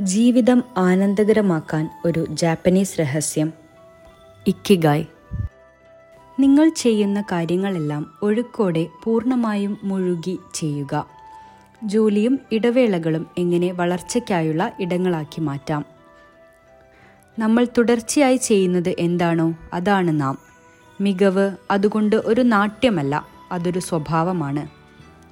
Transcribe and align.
ജീവിതം 0.00 0.64
ആനന്ദകരമാക്കാൻ 0.76 1.90
ഒരു 2.04 2.26
ജാപ്പനീസ് 2.30 3.00
രഹസ്യം. 3.00 3.52
ഇക്കിഗായ്. 4.46 5.04
നിങ്ങൾ 6.40 6.68
ചെയ്യുന്ന 6.68 7.20
കാര്യങ്ങളെല്ലാം 7.20 8.18
ഒഴുക്കോടെ 8.22 8.86
പൂർണമായും 9.04 9.78
മുഴുകി 9.84 10.38
ചെയ്യുക. 10.54 11.06
ജോലിയും 11.84 12.38
ഇടവേളകളും 12.52 13.26
എങ്ങനെ 13.38 13.72
വളർച്ചയ്ക്കായുള്ള 13.72 14.72
ഇടങ്ങളാക്കി 14.80 15.40
മാറ്റാം. 15.40 15.84
നമ്മൾ 17.38 17.66
തുടർച്ചയായി 17.78 18.36
ചെയ്യുന്നത് 18.36 18.94
എന്താണോ 18.98 19.54
അതാണ് 19.72 20.20
നാം. 20.20 20.38
മികവ് 21.00 21.56
അതുകൊണ്ട് 21.70 22.16
ഒരു 22.16 22.40
നാട്യമല്ല 22.40 23.26
അതൊരു 23.52 23.78
സ്വഭാവമാണ്. 23.78 24.68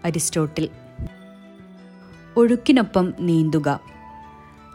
അരിസ്റ്റോട്ടിൽ. 0.05 0.69
ഒഴുക്കിനൊപ്പം 2.37 3.15
നീന്തുക. 3.21 3.93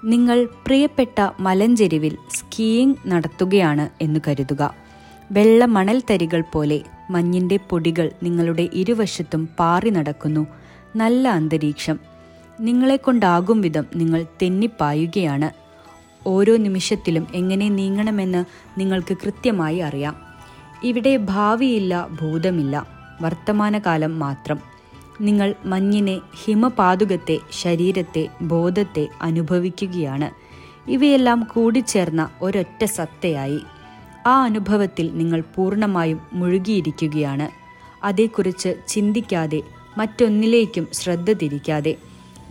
നിങ്ങൾ 0.05 0.47
പ്രിയപ്പെട്ട 0.65 1.29
മലഞ്ചെരിവിൽ 1.39 2.17
സ്കീയിങ് 2.33 2.93
നടത്തുകയാണ് 3.07 3.89
എന്ന് 4.01 4.19
കരുതുക. 4.27 4.73
വെള്ള 5.31 5.65
മണൽ 5.65 6.01
തരികൾ 6.09 6.43
പോലെ 6.53 6.81
മഞ്ഞിന്റെ 7.09 7.59
പൊടികൾ 7.69 8.11
നിങ്ങളുടെ 8.23 8.69
ഇരുവശത്തും 8.73 9.49
പാറി 9.59 9.89
നടക്കുന്നു. 9.89 10.47
നല്ല 10.95 11.27
അന്തരീക്ഷം. 11.27 11.99
നിങ്ങളെക്കൊണ്ടാകും 12.59 13.61
വിധം 13.61 13.85
നിങ്ങൾ 13.95 14.25
തെന്നിപ്പായുകയാണ്. 14.41 15.49
ഓരോ 16.27 16.57
നിമിഷത്തിലും 16.57 17.27
എങ്ങനെ 17.35 17.69
നീങ്ങണമെന്ന് 17.69 18.45
നിങ്ങൾക്ക് 18.79 19.17
കൃത്യമായി 19.23 19.77
അറിയാം. 19.77 20.15
ഇവിടെ 20.83 21.17
ഭാവിയില്ല 21.17 22.07
ഭൂതമില്ല. 22.21 22.87
വർത്തമാനകാലം 23.21 24.19
മാത്രം. 24.19 24.76
നിങ്ങൾ 25.21 25.55
മഞ്ഞിനെ 25.65 26.19
ഹിമപാതുകത്തെ 26.45 27.39
ശരീരത്തെ 27.51 28.29
ബോധത്തെ 28.41 29.07
അനുഭവിക്കുകയാണ്. 29.21 30.29
ഇവയെല്ലാം 30.91 31.47
കൂടിച്ചേർന്ന 31.53 32.29
ഒരൊറ്റ 32.41 32.85
സത്തയായി. 32.85 33.59
ആ 34.27 34.43
അനുഭവത്തിൽ 34.43 35.17
നിങ്ങൾ 35.17 35.43
പൂർണമായും 35.55 36.19
മുഴുകിയിരിക്കുകയാണ്. 36.33 37.49
അതേക്കുറിച്ച് 38.05 38.75
ചിന്തിക്കാതെ 38.87 39.61
മറ്റൊന്നിലേക്കും 39.97 40.87
ശ്രദ്ധ 40.93 41.33
തിരിക്കാതെ. 41.33 41.95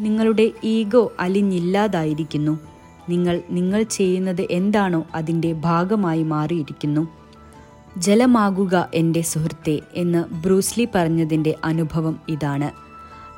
നിങ്ങളുടെ 0.01 0.53
ഈഗോ 0.65 1.13
അലിഞ്ഞില്ലാതായിരിക്കുന്നു. 1.21 2.59
നിങ്ങൾ 3.09 3.43
നിങ്ങൾ 3.51 3.83
ചെയ്യുന്നത് 3.83 4.47
എന്താണോ 4.51 5.07
അതിന്റെ 5.15 5.53
ഭാഗമായി 5.53 6.23
മാറിയിരിക്കുന്നു. 6.23 7.09
ജലമാകുക 7.97 8.89
എന്റെ 8.95 9.23
സുഹൃത്തെ 9.23 9.81
എന്ന് 9.95 10.25
ബ്രൂസ്ലി 10.35 10.89
പറഞ്ഞതിന്റെ 10.95 11.55
അനുഭവം 11.65 12.21
ഇതാണ്. 12.29 12.71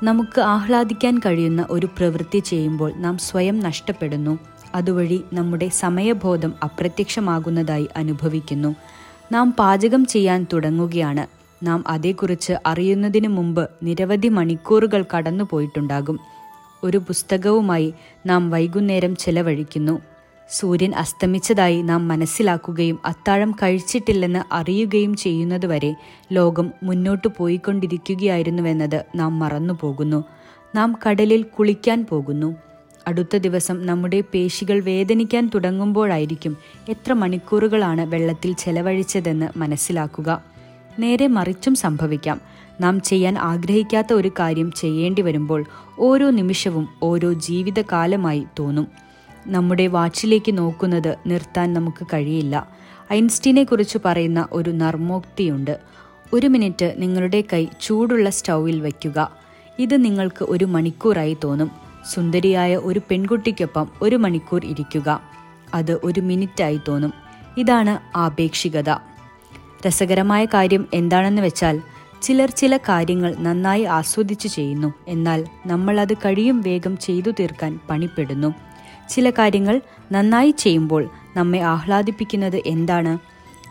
നമുക്ക് 0.05 0.41
ആഹ്ലാദിക്കാൻ 0.41 1.19
കഴിയുന്ന 1.19 1.65
ഒരു 1.69 1.85
പ്രവൃത്തി 1.85 2.39
ചെയ്യുമ്പോൾ 2.39 2.93
നാം 2.95 3.17
സ്വയം 3.17 3.59
നഷ്ടപ്പെടുന്നു. 3.59 4.39
അതുവഴി 4.75 5.23
നമ്മുടെ 5.33 5.69
സമയബോധം 5.69 6.53
അപ്രത്യക്ഷമാകുന്നതായി 6.63 7.89
അനുഭവിക്കുന്നു. 7.97 8.75
നാം 9.31 9.51
പാചകം 9.51 10.05
ചെയ്യാൻ 10.05 10.45
തുടങ്ങുകയാണ്. 10.53 11.27
നാം 11.65 11.83
അതേക്കുറിച്ച് 11.87 12.53
അറിയുന്നതിന് 12.65 13.27
മുമ്പ് 13.27 13.69
നിരവധി 13.83 14.27
മണിക്കൂറുകൾ 14.27 15.05
കടന്നുപോയിട്ടുണ്ടാകും. 15.17 16.19
ഒരു 16.83 16.97
പുസ്തകവുമായി 16.97 17.93
നാം 18.25 18.49
വൈകുന്നേരം 18.49 19.15
ചെലവഴിക്കുന്നു. 19.15 19.99
സൂര്യൻ 20.51 20.95
അസ്തമിച്ചതായി 20.95 21.81
നാം 21.81 22.07
മനസ്സിലാക്കുകയും 22.07 22.99
അത്താഴം 23.05 23.51
കഴിച്ചിട്ടില്ലെന്ന് 23.51 24.53
അറിയുകയും 24.53 25.15
ചെയ്യുന്നതുവരെ 25.15 25.95
ലോകം 26.31 26.71
മുന്നോട്ടു 26.83 27.27
പോയിക്കൊണ്ടിരിക്കുകയായിരുന്നുവെന്നത് 27.37 29.05
നാം 29.15 29.39
മറന്നുപോകുന്നു. 29.39 30.23
നാം 30.75 30.97
കടലിൽ 31.07 31.43
കുളിക്കാൻ 31.43 32.05
പോകുന്നു. 32.09 32.55
അടുത്ത 33.07 33.37
ദിവസം 33.37 33.85
നമ്മുടെ 33.85 34.23
പേശികൾ 34.33 34.83
വേദനിക്കാൻ 34.83 35.51
തുടങ്ങുമ്പോഴായിരിക്കും 35.55 36.57
എത്ര 36.89 37.13
മണിക്കൂറുകളാണ് 37.13 38.01
വെള്ളത്തിൽ 38.01 38.53
ചെലവഴിച്ചതെന്ന് 38.53 39.59
മനസ്സിലാക്കുക. 39.59 40.43
നേരെ 40.99 41.27
മറിച്ചും 41.27 41.75
സംഭവിക്കാം. 41.75 42.41
നാം 42.81 43.01
ചെയ്യാൻ 43.01 43.37
ആഗ്രഹിക്കാത്ത 43.37 44.13
ഒരു 44.13 44.31
കാര്യം 44.39 44.71
ചെയ്യേണ്ടി 44.71 45.21
വരുമ്പോൾ 45.21 45.65
ഓരോ 45.99 46.29
നിമിഷവും 46.29 46.87
ഓരോ 47.03 47.33
ജീവിതകാലമായി 47.33 48.45
തോന്നും. 48.59 49.08
നമ്മുടെ 49.47 49.87
വാച്ചിലേക്ക് 49.87 50.57
നോക്കുന്നത് 50.57 51.17
നിർത്താൻ 51.27 51.73
നമുക്ക് 51.73 52.07
കഴിയില്ല. 52.13 52.69
ഐൻസ്റ്റീനെ 53.13 53.63
കുറിച്ച് 53.63 53.97
പറയുന്ന 54.05 54.47
ഒരു 54.51 54.69
നർമ്മോക്തിയുണ്ട്. 54.69 55.79
ഒരു 56.33 56.47
മിനിറ്റ് 56.47 56.95
നിങ്ങളുടെ 56.97 57.43
കൈ 57.53 57.67
ചൂടുള്ള 57.81 58.29
സ്റ്റൗവിൽ 58.29 58.81
വയ്ക്കുക. 58.81 59.31
ഇത് 59.79 60.03
നിങ്ങൾക്ക് 60.05 60.43
ഒരു 60.43 60.65
മണിക്കൂറായി 60.65 61.37
തോന്നും. 61.43 61.71
സുന്ദരിയായ 62.13 62.75
ഒരു 62.75 63.01
പെൺകുട്ടിക്കൊപ്പം 63.11 63.87
ഒരു 64.01 64.15
മണിക്കൂർ 64.15 64.65
ഇരിക്കുക. 64.65 65.21
അത് 65.73 65.99
ഒരു 66.03 66.21
മിനിറ്റായി 66.21 66.79
തോന്നും. 66.87 67.13
ഇതാണ് 67.57 68.17
ആപേക്ഷികത. 68.17 68.89
രസകരമായ 69.87 70.45
കാര്യം 70.45 70.87
എന്താണെന്ന് 70.93 71.41
വെച്ചാൽ 71.41 71.81
ചിലർ 72.21 72.49
ചില 72.49 72.77
കാര്യങ്ങൾ 72.77 73.35
നന്നായി 73.39 73.83
ആസ്വദിച്ചു 73.83 74.47
ചെയ്യുന്നു. 74.47 74.93
എന്നാൽ 75.07 75.47
നമ്മൾ 75.65 75.99
അത് 75.99 76.13
കഴിയും 76.13 76.61
വേഗം 76.61 76.97
ചെയ്തു 76.97 77.31
തീർക്കാൻ 77.31 77.79
പണിപ്പെടുന്നു. 77.89 78.53
ചില 79.09 79.29
കാര്യങ്ങൾ 79.29 79.81
നന്നായി 80.11 80.51
ചെയ്യുമ്പോൾ 80.51 81.09
നമ്മെ 81.35 81.59
ആഹ്ലാദിപ്പിക്കുന്നത് 81.59 82.61
എന്താണ്? 82.65 83.17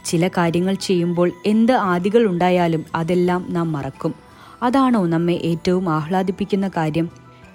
ചില 0.04 0.28
കാര്യങ്ങൾ 0.28 0.75
ചെയ്യുമ്പോൾ 0.75 1.32
എന്ത് 1.47 1.72
ആദികൾ 1.72 2.26
ഉണ്ടായാലും 2.26 2.84
അതെല്ലാം 2.94 3.47
നാം 3.49 3.72
മറക്കും. 3.72 4.15
അതാണോ 4.62 5.06
നമ്മെ 5.06 5.32
ഏറ്റവും 5.32 5.88
ആഹ്ലാദിപ്പിക്കുന്ന 5.88 6.71
കാര്യം? 6.76 7.10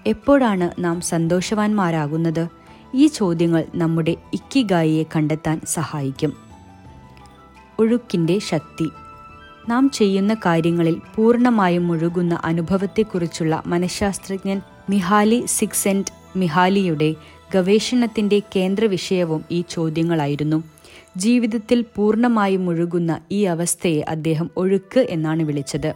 എപ്പോഴാണ് 0.07 0.69
നാം 0.79 1.01
സന്തോഷവാന്മാരാകുന്നത്? 1.01 2.47
ഈ 2.93 3.07
ചോദ്യങ്ങൾ 3.07 3.65
നമ്മുടെ 3.75 4.15
ഇക്കിഗായിയെ 4.33 5.03
കണ്ടെത്താൻ 5.03 5.61
സഹായിക്കും. 5.65 6.33
ഒഴുക്കിന്റെ 7.79 8.39
ശക്തി. 8.39 8.89
നാം 9.69 9.89
ചെയ്യുന്ന 9.89 10.33
കാര്യങ്ങളിൽ 10.33 11.01
പൂർണമായും 11.15 11.87
മുഴുകുന്ന 11.87 12.39
അനുഭവത്തെക്കുറിച്ചുള്ള 12.45 13.63
മനഃശാസ്ത്രജ്ഞൻ 13.65 14.61
മിഹാലി 14.89 15.43
സിക്സെന്റ് 15.47 16.39
മിഹാലിയുടെ 16.39 17.15
ഗവേഷണത്തിന്റെ 17.55 18.41
കേന്ദ്ര 18.55 18.85
വിഷയവും 18.85 19.45
ഈ 19.51 19.63
ചോദ്യങ്ങളായിരുന്നു. 19.69 20.63
ജീവിതത്തിൽ 21.17 21.85
പൂർണമായും 21.95 22.65
മുഴുകുന്ന 22.65 23.21
ഈ 23.31 23.43
അവസ്ഥയെ 23.43 24.01
അദ്ദേഹം 24.01 24.49
ഒഴുക്ക് 24.57 24.99
എന്നാണ് 24.99 25.43
വിളിച്ചത്. 25.43 25.93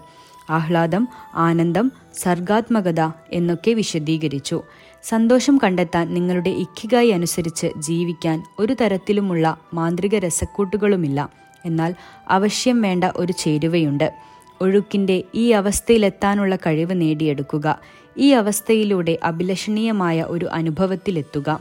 ആഹ്ലാദം 0.50 1.08
ആനന്ദം 1.36 1.92
സർഗാത്മകത 2.14 3.02
എന്നൊക്കെ 3.32 3.72
വിശദീകരിച്ചു. 3.72 4.64
സന്തോഷം 5.04 5.60
കണ്ടെത്താൻ 5.64 6.14
നിങ്ങളുടെ 6.14 6.50
ഇക്കിഗായി 6.50 7.10
അനുസരിച്ച് 7.10 7.68
ജീവിക്കാൻ 7.78 8.44
ഒരു 8.60 8.76
തരത്തിലുമുള്ള 8.82 9.58
മാന്ത്രിക 9.74 10.16
രസക്കൂട്ടുകളുമില്ല. 10.16 11.30
എന്നാൽ 11.66 11.96
അവശ്യം 12.28 12.82
വേണ്ട 12.82 13.04
ഒരു 13.04 13.34
ചേരുവയുണ്ട്. 13.34 14.14
ഒഴുക്കിന്റെ 14.62 15.24
ഈ 15.36 15.52
അവസ്ഥയിലെത്താനുള്ള 15.52 16.56
കഴിവ് 16.56 17.02
നേടിയെടുക്കുക. 17.02 17.80
ഈ 18.18 18.32
അവസ്ഥയിലൂടെ 18.32 19.20
അഭിലഷണീയമായ 19.24 20.24
ഒരു 20.24 20.46
അനുഭവത്തിലെത്തുക. 20.46 21.60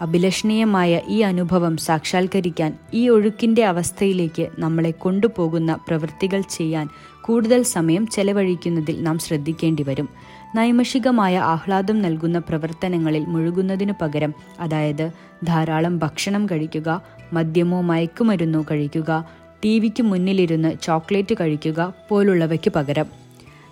അഭിലഷണീയമായ 0.00 1.00
ഈ 1.08 1.20
അനുഭവം 1.20 1.76
സാക്ഷാത്കരിക്കാൻ 1.76 2.78
ഈ 2.94 3.08
ഒഴുക്കിന്റെ 3.08 3.64
അവസ്ഥയിലേക്ക് 3.64 4.48
നമ്മളെ 4.58 4.90
കൊണ്ടുപോകുന്ന 4.90 5.74
പ്രവൃത്തികൾ 5.74 6.40
ചെയ്യാൻ 6.40 6.88
കൂടുതൽ 7.22 7.62
സമയം 7.62 8.06
ചെലവഴിക്കുന്നതിൽ 8.06 9.02
നാം 9.02 9.18
ശ്രദ്ധിക്കേണ്ടി 9.18 9.82
വരും. 9.82 10.08
നൈമഷികമായ 10.54 11.38
ആഹ്ലാദം 11.38 12.02
നൽകുന്ന 12.02 12.38
പ്രവർത്തനങ്ങളിൽ 12.38 13.24
മുഴുകുന്നതിനു 13.24 13.92
പകരം 14.02 14.34
അതായത് 14.60 15.10
ധാരാളം 15.44 15.98
ഭക്ഷണം 15.98 16.46
കഴിക്കുക 16.46 17.02
മദ്യമോ 17.32 17.80
മയക്കുമരുന്നോ 17.80 18.64
കഴിക്കുക 18.70 19.28
ടി 19.64 19.78
വിക്ക് 19.78 20.02
മുന്നിലിരുന്ന് 20.02 20.72
ചോക്ലേറ്റ് 20.82 21.34
കഴിക്കുക 21.40 21.94
പോലുള്ളവയ്ക്ക് 22.08 22.72
പകരം. 22.72 23.21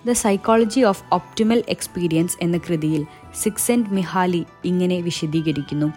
The 0.07 0.11
psychology 0.11 0.81
of 0.81 1.03
optimal 1.11 1.63
experience 1.69 2.37
എന്ന 2.41 2.57
കൃതിയിൽ 2.57 3.05
സിക്സെന്റ് 3.41 3.89
മിഹാലി 3.89 4.45
ഇങ്ങനെ 4.65 5.01
വിശദീകരിക്കുന്നു. 5.01 5.91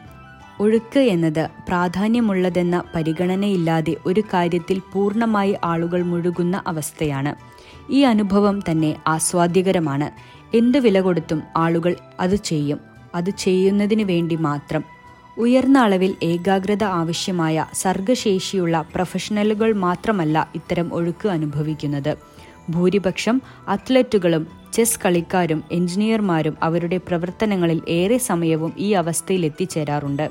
ഒഴുക്ക് 0.61 0.99
എന്നത് 0.99 1.49
പ്രാധാന്യമുള്ളതെന്ന 1.69 2.83
പരിഗണനയില്ലാതെ 2.95 3.97
ഒരു 4.07 4.21
കാര്യത്തിൽ 4.21 4.83
പൂർണമായി 4.93 5.57
ആളുകൾ 5.65 6.03
മുഴുകുന്ന 6.03 6.63
അവസ്ഥയാണ്. 6.67 7.35
ഈ 7.93 8.01
അനുഭവം 8.03 8.61
തന്നെ 8.71 8.97
ആസ്വാദ്യകരമാണ്. 9.07 10.11
എന്ത് 10.57 10.79
വില 10.79 11.01
കൊടുത്തും 11.01 11.43
ആളുകൾ 11.57 11.97
അത് 12.21 12.35
ചെയ്യും. 12.35 12.81
അത് 13.15 13.31
ചെയ്യുന്നതിന് 13.31 14.03
വേണ്ടി 14.03 14.37
മാത്രം. 14.37 14.85
ഉയർന്ന 15.39 15.79
അളവിൽ 15.79 16.17
ഏകാഗ്രത 16.23 16.85
ആവശ്യമായ 16.85 17.67
സർഗശേഷിയുള്ള 17.75 18.85
പ്രൊഫഷണലുകൾ 18.95 19.73
മാത്രമല്ല 19.73 20.49
ഇത്തരം 20.55 20.95
ഒഴുക്ക് 20.95 21.29
അനുഭവിക്കുന്നത്. 21.29 22.34
ഭൂരിപക്ഷം 22.71 23.41
അത്ലറ്റുകളും 23.69 24.47
ചെസ് 24.73 25.01
കളിക്കാരും 25.05 25.63
എഞ്ചിനീയർമാരും 25.73 26.57
അവരുടെ 26.63 26.97
പ്രവർത്തനങ്ങളിൽ 26.97 27.83
ഏറെ 27.89 28.19
സമയവും 28.19 28.73
ഈ 28.79 28.93
അവസ്ഥയിൽ 28.93 29.45
എത്തിച്ചേരാറുണ്ട് 29.45 30.31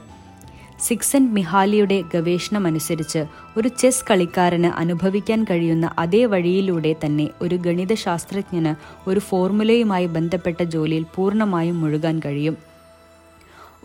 സിക്സൻ 0.81 1.33
മിഹാലിയുടെ 1.33 2.03
ഗവേഷണമനുസരിച്ച് 2.13 3.25
ഒരു 3.57 3.67
ചെസ് 3.67 4.05
കളിക്കാരന് 4.11 4.65
അനുഭവിക്കാൻ 4.65 5.43
കഴിയുന്ന 5.43 5.93
അതേ 5.99 6.25
വഴിയിലൂടെ 6.25 6.95
തന്നെ 7.05 7.29
ഒരു 7.41 7.55
ഗണിതശാസ്ത്രജ്ഞന് 7.55 8.75
ഒരു 9.09 9.19
ഫോർമുലയുമായി 9.19 10.05
ബന്ധപ്പെട്ട 10.05 10.63
ജോലിയിൽ 10.63 11.05
പൂർണമായും 11.15 11.81
മുഴുകാൻ 11.81 12.21
കഴിയും. 12.25 12.72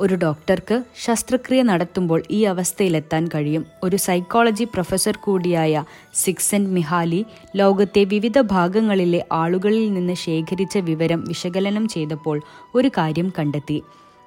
ഒരു 0.01 0.15
ഡോക്ടർക്ക് 0.15 0.85
ശസ്ത്രക്രിയ 1.05 1.63
നടത്തുമ്പോൾ 1.63 2.23
ഈ 2.31 2.43
അവസ്ഥയിലെത്താൻ 2.43 3.29
കഴിയും. 3.35 3.65
ഒരു 3.83 3.97
സൈക്കോളജി 3.97 4.65
പ്രൊഫസർ 4.65 5.17
കൂടിയായ 5.17 5.85
സിക്സൻ 6.15 6.65
മിഹാലി 6.75 7.27
ലോകത്തെ 7.57 8.05
വിവിധ 8.05 8.41
ഭാഗങ്ങളിലെ 8.41 9.25
ആളുകളിൽ 9.33 9.95
നിന്ന് 9.95 10.15
ശേഖരിച്ച 10.15 10.79
വിവരം 10.79 11.25
വിശകലനം 11.29 11.89
ചെയ്തപ്പോൾ 11.89 12.41
ഒരു 12.75 12.89
കാര്യം 12.89 13.33
കണ്ടെത്തി. 13.39 13.83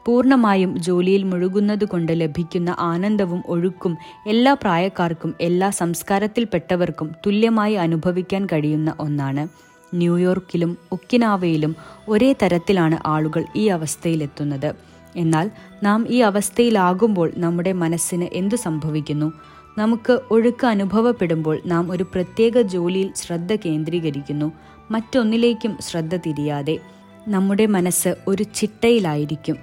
പൂർണമായും 0.06 0.77
ജോലിയിൽ 0.77 1.23
മുഴുകുന്നത് 1.23 1.85
കൊണ്ട് 1.85 2.21
ലഭിക്കുന്ന 2.21 2.75
ആനന്ദവും 2.79 3.44
ഒഴുക്കും 3.47 3.97
എല്ലാ 4.27 4.53
പ്രായക്കാർക്കും 4.53 5.33
എല്ലാ 5.41 5.69
സംസ്കാരത്തിൽപ്പെട്ടവർക്കും 5.69 7.12
തുല്യമായി 7.25 7.74
അനുഭവിക്കാൻ 7.74 8.45
കഴിയുന്ന 8.45 8.94
ഒന്നാണ്. 9.00 9.47
ന്യൂയോർക്കിലും 9.95 10.77
ഒക്കിനാവയിലും 10.91 11.75
ഒരേ 12.09 12.33
തരത്തിലാണ് 12.33 12.97
ആളുകൾ 13.06 13.45
ഈ 13.56 13.67
അവസ്ഥയിലെത്തുന്നത്. 13.67 14.90
എന്നാൽ 15.16 15.52
നാം 15.84 16.08
ഈ 16.10 16.19
അവസ്ഥയിലാകുമ്പോൾ 16.19 17.31
നമ്മുടെ 17.38 17.74
മനസ്സിന് 17.74 18.28
എന്തു 18.34 18.56
സംഭവിക്കുന്നു? 18.56 19.34
നമുക്ക് 19.78 20.19
ഒഴുക്ക് 20.31 20.68
അനുഭവപ്പെടുമ്പോൾ 20.68 21.60
നാം 21.66 21.92
ഒരു 21.92 22.04
പ്രത്യേക 22.04 22.62
ജോലിയിൽ 22.62 23.13
ശ്രദ്ധ 23.16 23.56
കേന്ദ്രീകരിക്കുന്നു 23.56 24.52
മറ്റൊന്നിലേക്കും 24.92 25.78
ശ്രദ്ധ 25.81 26.16
തിരിയാതെ. 26.16 26.80
നമ്മുടെ 27.28 27.66
മനസ്സ് 27.66 28.16
ഒരു 28.28 28.44
ചിട്ടയിലായിരിക്കും 28.44 29.58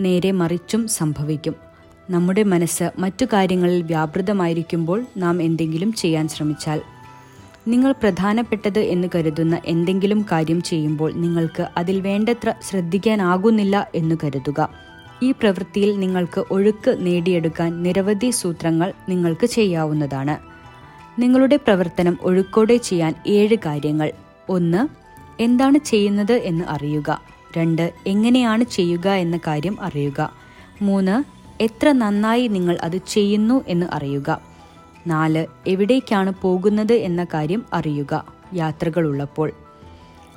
നേരെ 0.00 0.30
മറിച്ചും 0.30 0.88
സംഭവിക്കും. 0.88 1.54
നമ്മുടെ 2.10 2.42
മനസ്സ് 2.42 2.90
മറ്റു 2.98 3.24
കാര്യങ്ങളിൽ 3.24 3.82
വ്യാപൃതമായിരിക്കുമ്പോൾ 3.82 5.04
നാം 5.16 5.42
എന്തെങ്കിലും 5.42 5.92
ചെയ്യാൻ 5.92 6.28
ശ്രമിച്ചാൽ. 6.28 6.82
നിങ്ങൾ 7.68 7.92
പ്രധാനപ്പെട്ടത് 7.92 8.78
എന്ന് 8.78 9.08
കരുതുന്ന 9.14 9.60
എന്തെങ്കിലും 9.64 10.26
കാര്യം 10.32 10.62
ചെയ്യുമ്പോൾ 10.62 11.12
നിങ്ങൾക്ക് 11.12 11.68
അതിൽ 11.76 12.00
വേണ്ടത്ര 12.00 12.52
ശ്രദ്ധിക്കാനാകുന്നില്ല 12.62 13.90
എന്ന് 13.94 14.16
കരുതുക. 14.24 14.68
ഈ 15.22 15.32
പ്രവൃത്തിയിൽ 15.32 15.98
നിങ്ങൾക്ക് 15.98 16.44
ഒഴുക്ക് 16.50 16.96
നേടിയെടുക്കാൻ 16.98 17.82
നിരവധി 17.82 18.30
സൂത്രങ്ങൾ 18.30 18.92
നിങ്ങൾക്ക് 19.08 19.46
ചെയ്യാവുന്നതാണ്. 19.46 20.38
നിങ്ങളുടെ 21.20 21.56
പ്രവർത്തനം 21.56 22.18
ഒഴുക്കോടെ 22.22 22.76
ചെയ്യാൻ 22.76 23.14
ഏഴ് 23.26 23.56
കാര്യങ്ങൾ. 23.66 24.12
ഒന്ന് 24.48 24.88
എന്താണ് 25.42 25.78
ചെയ്യുന്നത് 25.78 26.32
എന്ന് 26.32 26.64
അറിയുക. 26.68 27.22
രണ്ട് 27.56 27.92
എങ്ങനെയാണ് 28.06 28.64
ചെയ്യുക 28.64 29.08
എന്ന 29.08 29.36
കാര്യം 29.36 29.82
അറിയുക. 29.82 30.32
മൂന്ന് 30.82 31.24
എത്ര 31.62 31.92
നന്നായി 31.92 32.46
നിങ്ങൾ 32.46 32.78
അത് 32.82 32.96
ചെയ്യുന്നു 32.96 33.64
എന്ന് 33.68 33.86
അറിയുക. 33.92 34.53
നാല് 35.06 35.46
എവിടേക്കാണ് 35.66 36.32
പോകുന്നത് 36.42 36.92
എന്ന 36.92 37.24
കാര്യം 37.24 37.66
അറിയുക. 37.72 38.24
യാത്രകളുള്ളപ്പോൾ. 38.54 39.52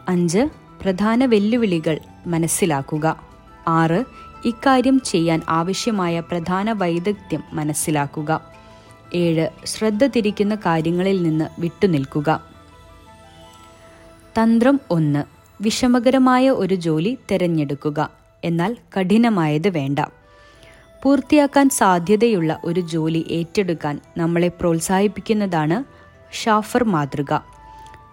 അഞ്ച് 0.09 0.49
പ്രധാന 0.81 1.25
വെല്ലുവിളികൾ 1.25 1.99
മനസ്സിലാക്കുക. 2.27 3.23
ആറ് 3.67 4.03
ഇക്കാര്യം 4.45 4.99
ചെയ്യാൻ 4.99 5.41
ആവശ്യമായ 5.49 6.19
പ്രധാന 6.19 6.71
വൈദഗ്ധ്യം 6.71 7.43
മനസ്സിലാക്കുക. 7.53 8.41
ഏഴ് 9.15 9.49
ശ്രദ്ധ 9.65 10.05
തിരിക്കുന്ന 10.05 10.55
കാര്യങ്ങളിൽ 10.55 11.23
നിന്ന് 11.23 11.61
വിട്ടുനിൽക്കുക. 11.61 12.43
തന്ത്രം 14.41 14.79
ഒന്ന് 14.91 15.23
വിഷമകരമായ 15.61 16.49
ഒരു 16.49 16.75
ജോലി 16.75 17.17
തിരഞ്ഞെടുക്കുക. 17.31 18.09
എന്നാൽ 18.43 18.77
കഠിനമായത് 18.99 19.69
വേണ്ട. 19.69 19.99
പൂർത്തിയാക്കാൻ 21.03 21.69
സാധ്യതയുള്ള 21.69 22.59
ഒരു 22.63 22.79
ജോലി 22.79 23.25
ഏറ്റെടുക്കാൻ 23.31 23.99
നമ്മളെ 24.17 24.47
പ്രോത്സാഹിപ്പിക്കുന്നതാണ് 24.47 25.83
ഷാഫർ 26.31 26.83
മാതൃക. 26.83 27.39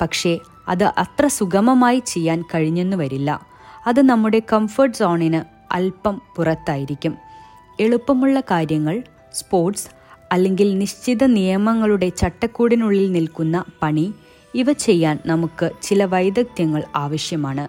പക്ഷേ 0.01 0.39
അത് 0.69 0.85
അത്ര 0.85 1.27
സുഗമമായി 1.27 2.03
ചെയ്യാൻ 2.07 2.45
കഴിഞ്ഞെന്നു 2.55 2.97
വരില്ല. 2.97 3.47
അത് 3.87 4.03
നമ്മുടെ 4.03 4.43
കംഫർട്ട് 4.53 4.97
സോണിന് 4.97 5.73
അല്പം 5.73 6.23
പുറത്തായിരിക്കും. 6.37 7.15
എളുപ്പമുള്ള 7.81 8.41
കാര്യങ്ങൾ 8.41 9.03
സ്പോർട്സ് 9.35 9.89
അല്ലെങ്കിൽ 10.33 10.79
നിശ്ചിത 10.79 11.25
നിയമങ്ങളുടെ 11.25 12.09
ചട്ടക്കൂടിനുള്ളിൽ 12.09 13.13
നിൽക്കുന്ന 13.13 13.65
പണി 13.83 14.15
ഇവ 14.55 14.73
ചെയ്യാൻ 14.73 15.19
നമുക്ക് 15.27 15.71
ചില 15.83 16.05
വൈദഗ്ധ്യങ്ങൾ 16.05 16.85
ആവശ്യമാണ്. 16.97 17.69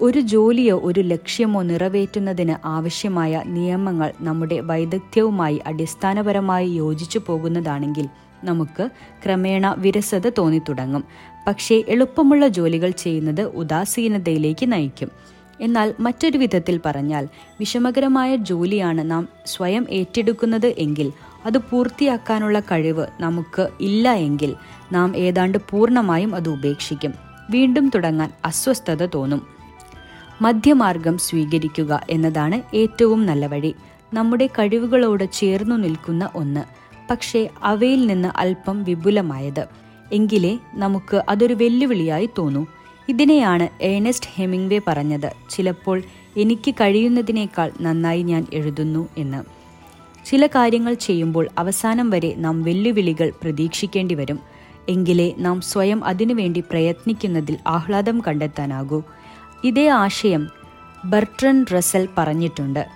ഒരു 0.00 0.20
ജോലിയോ 0.20 0.80
ഒരു 0.84 1.00
ലക്ഷ്യമോ 1.00 1.62
നിറവേറ്റുന്നതിന് 1.62 2.66
ആവശ്യമായ 2.66 3.42
നിയമങ്ങൾ 3.46 4.12
നമ്മുടെ 4.20 4.60
വൈദഗ്ധ്യവുമായി 4.60 5.60
അടിസ്ഥാനപരമായി 5.66 6.68
യോജിച്ചു 6.68 7.20
പോകുന്നതാണെങ്കിൽ 7.26 8.08
നമുക്ക് 8.44 8.90
ക്രമേണ 9.24 9.74
വിരസത 9.78 10.28
തോന്നിത്തുടങ്ങും. 10.28 11.04
പക്ഷേ 11.46 11.84
എളുപ്പമുള്ള 11.88 12.48
ജോലികൾ 12.48 12.90
ചെയ്യുന്നത് 12.90 13.42
ഉദാസീനതയിലേക്ക് 13.42 14.72
നയിക്കും. 14.72 15.10
എന്നാൽ 15.60 15.94
മറ്റൊരു 16.00 16.38
വിധത്തിൽ 16.38 16.80
പറഞ്ഞാൽ 16.86 17.28
വിഷമകരമായ 17.60 18.36
ജോലിയാണ് 18.36 19.10
നാം 19.10 19.28
സ്വയം 19.46 19.86
ഏറ്റെടുക്കുന്നത് 19.90 20.66
എങ്കിൽ 20.66 21.12
അത് 21.46 21.58
പൂർത്തിയാക്കാനുള്ള 21.58 22.60
കഴിവ് 22.60 23.06
നമുക്ക് 23.20 23.68
ഇല്ല 23.80 24.12
എങ്കിൽ 24.12 24.54
നാം 24.92 25.16
ഏതാണ്ട് 25.16 25.58
പൂർണമായും 25.70 26.34
അത് 26.34 26.48
ഉപേക്ഷിക്കും. 26.48 27.14
വീണ്ടും 27.50 27.88
തുടങ്ങാൻ 27.88 28.32
അസ്വസ്ഥത 28.44 29.06
തോന്നും. 29.06 29.57
മധ്യമാർഗം 30.40 31.18
സ്വീകരിക്കുക 31.18 32.06
എന്നതാണ് 32.10 32.76
ഏറ്റവും 32.76 33.26
നല്ല 33.26 33.46
വഴി. 33.46 33.74
നമ്മുടെ 34.14 34.46
കഴിവുകളോട് 34.46 35.32
ചേർന്നു 35.32 35.76
നിൽക്കുന്ന 35.76 36.30
ഒന്ന്. 36.34 36.60
പക്ഷേ 37.10 37.48
അവയിൽ 37.62 38.06
നിന്ന് 38.06 38.38
അല്പം 38.38 38.84
വിപുലമായത്. 38.84 39.66
എങ്കിലേ 40.12 40.58
നമുക്ക് 40.74 41.22
അതൊരു 41.28 41.54
വെല്ലുവിളിയായി 41.54 42.28
തോന്നൂ. 42.38 42.66
ഇതിനെയാണ് 43.08 43.68
ഏണസ്റ്റ് 43.82 44.30
ഹെമിംഗ്വേ 44.34 44.80
പറഞ്ഞത്. 44.86 45.32
ചിലപ്പോൾ 45.50 46.02
എനിക്ക് 46.36 46.74
കഴിയുന്നതിനേക്കാൾ 46.74 47.70
നന്നായി 47.80 48.22
ഞാൻ 48.22 48.46
എഴുതുന്നു 48.52 49.08
എന്ന്. 49.18 49.44
ചില 50.26 50.46
കാര്യങ്ങൾ 50.46 50.94
ചെയ്യുമ്പോൾ 50.94 51.48
അവസാനം 51.58 52.10
വരെ 52.10 52.34
നാം 52.34 52.62
വെല്ലുവിളികൾ 52.62 53.32
പ്രതീക്ഷിക്കേണ്ടി 53.42 54.14
വരും. 54.14 54.38
എങ്കിലേ 54.88 55.34
നാം 55.38 55.60
സ്വയം 55.60 56.04
അതിനുവേണ്ടി 56.04 56.60
പ്രയത്നിക്കുന്നതിൽ 56.60 57.58
ആഹ്ലാദം 57.66 58.22
കണ്ടെത്താനാകൂ. 58.26 59.02
ഇതേ 59.64 59.88
ആശയം 59.88 60.48
ബർട്രൻ 61.04 61.66
റസൽ 61.74 62.08
പറഞ്ഞിട്ടുണ്ട്. 62.18 62.88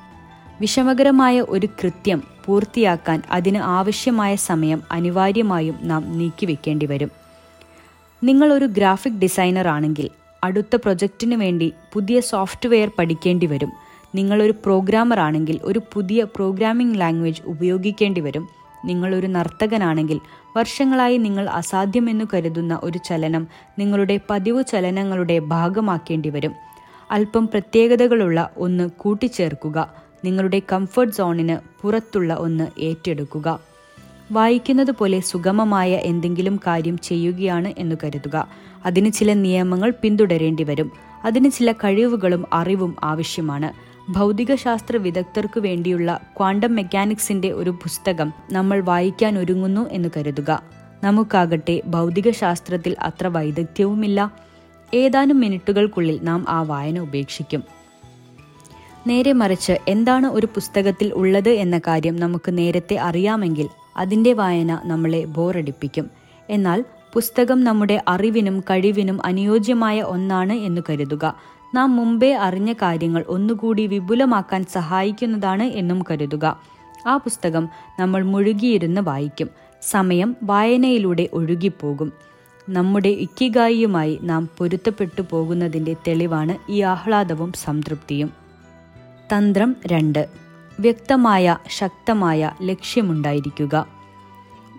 വിഷമകരമായ 0.61 1.41
ഒരു 1.41 1.67
കൃത്യം 1.67 2.23
പൂർത്തിയാക്കാൻ 2.45 3.23
അതിന് 3.31 3.59
ആവശ്യമായ 3.59 4.37
സമയം 4.37 4.83
അനിവാര്യമായും 4.93 5.79
നാം 5.83 6.19
നീക്കിവെക്കേണ്ടി 6.19 6.87
വരും. 6.87 7.11
നിങ്ങളൊരു 8.25 8.67
ഗ്രാഫിക് 8.67 9.13
ഡിസൈനർ 9.13 9.69
ആണെങ്കിൽ 9.69 10.11
അടുത്ത 10.45 10.77
പ്രൊജക്റ്റിനു 10.77 11.37
വേണ്ടി 11.37 11.73
പുതിയ 11.93 12.21
സോഫ്റ്റ്വെയർ 12.21 12.91
പഠിക്കേണ്ടി 12.99 13.47
വരും. 13.47 13.73
നിങ്ങളൊരു 14.15 14.53
പ്രോഗ്രാമർ 14.53 15.21
ആണെങ്കിൽ 15.21 15.61
ഒരു 15.63 15.81
പുതിയ 15.93 16.25
പ്രോഗ്രാമിംഗ് 16.25 17.01
ലാംഗ്വേജ് 17.01 17.43
ഉപയോഗിക്കേണ്ടി 17.47 18.21
വരും. 18.21 18.62
നിങ്ങളൊരു 18.85 19.27
നർത്തകനാണെങ്കിൽ 19.27 20.21
വർഷങ്ങളായി 20.57 21.17
നിങ്ങൾ 21.17 21.49
അസാധ്യമെന്നു 21.49 22.25
കരുതുന്ന 22.35 22.81
ഒരു 22.83 22.99
ചലനം 22.99 23.47
നിങ്ങളുടെ 23.79 24.21
പതിവ് 24.31 24.65
ചലനങ്ങളുടെ 24.65 25.39
ഭാഗമാക്കേണ്ടി 25.39 26.31
വരും 26.31 26.53
അല്പം 27.11 27.47
പ്രത്യേകതകളുള്ള 27.47 28.51
ഒന്ന് 28.57 28.91
കൂട്ടിച്ചേർക്കുക. 28.91 29.89
നിങ്ങളുടെ 30.25 30.63
കംഫർട്ട് 30.73 31.13
സോണിന് 31.13 31.83
പുറത്തുള്ള 31.83 32.35
ഒന്ന് 32.35 32.81
ഏറ്റെടുക്കുക. 32.81 33.61
വായിക്കുന്നത് 34.33 34.91
പോലെ 34.91 35.21
സുഗമമായ 35.21 35.93
എന്തെങ്കിലും 35.93 36.61
കാര്യം 36.67 36.99
ചെയ്യുകയാണ് 36.99 37.75
എന്ന് 37.79 37.97
കരുതുക. 38.05 38.49
അതിന് 38.87 39.13
ചില 39.13 39.35
നിയമങ്ങൾ 39.35 39.93
പിന്തുടരേണ്ടി 40.03 40.65
വരും 40.65 40.93
അതിന് 41.25 41.51
ചില 41.51 41.73
കഴിവുകളും 41.73 42.45
അറിവും 42.53 42.97
ആവശ്യമാണ്. 43.05 43.92
ഭൗതികശാസ്ത്ര 44.09 44.97
വിദഗ്ധർക്കു 44.97 45.61
വേണ്ടിയുള്ള 45.61 46.21
ക്വാണ്ടം 46.39 46.75
മെക്കാനിക്സിന്റെ 46.75 47.53
ഒരു 47.53 47.71
പുസ്തകം 47.71 48.33
നമ്മൾ 48.53 48.81
വായിക്കാൻ 48.81 49.39
ഒരുങ്ങുന്നു 49.39 49.91
എന്ന് 49.91 50.09
കരുതുക. 50.17 50.63
നമുക്കാകട്ടെ 51.05 51.83
ഭൗതികശാസ്ത്രത്തിൽ 51.87 52.97
അത്ര 53.03 53.27
വൈദഗ്ധ്യവുമില്ല. 53.27 54.33
ഏതാനും 54.95 55.41
മിനിറ്റുകൾക്കുള്ളിൽ 55.41 56.21
നാം 56.23 56.47
ആ 56.49 56.63
വായന 56.63 56.99
ഉപേക്ഷിക്കും. 56.99 57.65
നേരെ 59.07 59.33
മറിച്ച് 59.33 59.79
എന്താണ് 59.89 60.27
ഒരു 60.27 60.47
പുസ്തകത്തിൽ 60.47 61.15
ഉള്ളത് 61.15 61.49
എന്ന 61.49 61.79
കാര്യം 61.79 62.17
നമുക്ക് 62.17 62.59
നേരത്തെ 62.59 62.97
അറിയാമെങ്കിൽ 62.97 63.69
അതിന്റെ 63.97 64.33
വായന 64.33 64.81
നമ്മളെ 64.85 65.25
ബോറടിപ്പിക്കും. 65.25 66.11
എന്നാൽ 66.51 66.85
പുസ്തകം 67.13 67.65
നമ്മുടെ 67.65 68.03
അറിവിനും 68.09 68.61
കഴിവിനും 68.61 69.27
അനുയോജ്യമായ 69.27 70.03
ഒന്നാണ് 70.03 70.53
എന്ന് 70.53 70.81
കരുതുക. 70.91 71.52
നാം 71.75 71.97
മുമ്പേ 71.97 72.35
അറിഞ്ഞ 72.35 72.73
കാര്യങ്ങൾ 72.73 73.25
ഒന്നുകൂടി 73.29 73.87
വിപുലമാക്കാൻ 73.87 74.65
സഹായിക്കുന്നതാണ് 74.65 75.63
എന്നും 75.63 76.05
കരുതുക. 76.11 76.61
ആ 77.07 77.17
പുസ്തകം 77.17 77.69
നമ്മൾ 77.99 78.23
മുഴുകിയിരുന്ന് 78.23 79.01
വായിക്കും. 79.01 79.49
സമയം 79.83 80.37
വായനയിലൂടെ 80.43 81.29
ഒഴുകിപ്പോകും. 81.33 82.13
നമ്മുടെ 82.71 83.09
ഇക്കിഗായിയുമായി 83.09 84.19
നാം 84.23 84.49
പൊരുത്തപ്പെട്ടു 84.59 85.23
പോകുന്നതിന്റെ 85.31 85.97
തെളിവാണ് 86.09 86.73
ഈ 86.73 86.81
ആഹ്ലാദവും 86.81 87.53
സംതൃപ്തിയും. 87.53 88.31
തന്ത്രം 89.37 89.77
രണ്ട്. 89.87 90.29
വ്യക്തമായ 90.81 91.57
ശക്തമായ 91.69 92.51
ലക്ഷ്യമുണ്ടായിരിക്കുക. 92.63 93.87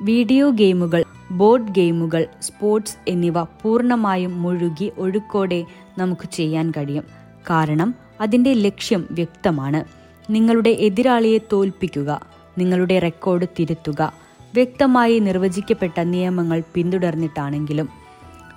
വീഡിയോ 0.01 0.49
ഗെയിമുകൾ 0.49 1.03
ബോർഡ് 1.31 1.71
ഗെയിമുകൾ 1.71 2.25
സ്പോർട്സ് 2.41 2.97
എന്നിവ 3.07 3.43
പൂർണമായും 3.43 4.41
മുഴുകി 4.41 4.91
ഒഴുക്കോടെ 4.97 5.65
നമുക്ക് 5.97 6.29
ചെയ്യാൻ 6.31 6.71
കഴിയും. 6.71 7.03
കാരണം 7.49 7.95
അതിന്റെ 8.21 8.53
ലക്ഷ്യം 8.53 9.07
വ്യക്തമാണ്. 9.11 9.83
നിങ്ങളുടെ 10.29 10.69
എതിരാളിയെ 10.69 11.37
തോൽപ്പിക്കുക 11.53 12.21
നിങ്ങളുടെ 12.57 12.99
റെക്കോർഡ് 12.99 13.47
തിരുത്തുക 13.59 14.13
വ്യക്തമായി 14.53 15.19
നിർവചിക്കപ്പെട്ട 15.19 15.99
നിയമങ്ങൾ 15.99 16.63
പിന്തുടർന്നിട്ടാണെങ്കിലും. 16.73 17.89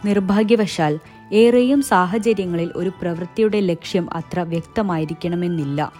നിർഭാഗ്യവശാൽ 0.04 0.98
ഏറെയും 1.32 1.82
സാഹചര്യങ്ങളിൽ 1.82 2.72
ഒരു 2.76 2.88
പ്രവൃത്തിയുടെ 2.88 3.60
ലക്ഷ്യം 3.60 4.14
അത്ര 4.14 4.40
വ്യക്തമായിരിക്കണമെന്നില്ല. 4.40 5.92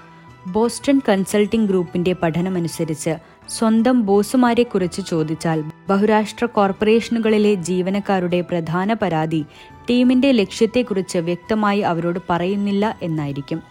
ബോസ്റ്റൺ 0.46 1.00
കൺസൾട്ടിംഗ് 1.08 1.68
ഗ്രൂപ്പിന്റെ 1.68 2.12
പഠനമനുസരിച്ച് 2.12 3.16
സ്വന്തം 3.48 4.06
ബോസുമാരെക്കുറിച്ച് 4.06 5.02
ചോദിച്ചാൽ 5.02 5.64
ബഹുരാഷ്ട്ര 5.88 6.46
കോർപ്പറേഷനുകളിലെ 6.46 7.54
ജീവനക്കാരുടെ 7.54 8.40
പ്രധാന 8.40 8.92
പരാതി 8.92 9.44
ടീമിന്റെ 9.90 10.32
ലക്ഷ്യത്തെക്കുറിച്ച് 10.32 11.18
വ്യക്തമായി 11.18 11.80
അവരോട് 11.80 12.18
പറയുന്നില്ല 12.30 12.98
എന്നായിരിക്കും. 13.02 13.62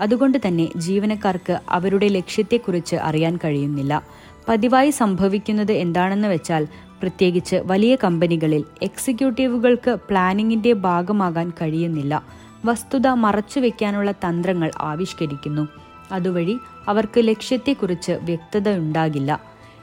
അതുകൊണ്ട് 0.00 0.38
തന്നെ 0.46 0.68
ജീവനക്കാർക്ക് 0.76 1.60
അവരുടെ 1.68 2.08
ലക്ഷ്യത്തെക്കുറിച്ച് 2.08 2.96
അറിയാൻ 2.96 3.36
കഴിയുന്നില്ല. 3.36 4.02
പതിവായി 4.48 4.90
സംഭവിക്കുന്നത് 4.90 5.72
എന്താണെന്ന് 5.72 6.28
വെച്ചാൽ 6.28 6.68
പ്രത്യേകിച്ച് 7.00 7.56
വലിയ 7.56 7.96
കമ്പനികളിൽ 8.04 8.64
എക്സിക്യൂട്ടീവുകൾക്ക് 8.82 9.98
പ്ലാനിങ്ങിന്റെ 10.08 10.72
ഭാഗമാകാൻ 10.72 11.52
കഴിയുന്നില്ല. 11.62 12.22
വസ്തുത 12.64 13.06
മറച്ചുവെക്കാനുള്ള 13.06 14.10
തന്ത്രങ്ങൾ 14.10 14.70
ആവിഷ്കരിക്കുന്നു. 14.78 15.68
അതുവഴി 16.12 16.58
അവർക്ക് 16.88 17.20
ലക്ഷ്യത്തെക്കുറിച്ച് 17.20 18.12
വ്യക്തത 18.12 18.68
ഉണ്ടാകില്ല. 18.76 19.40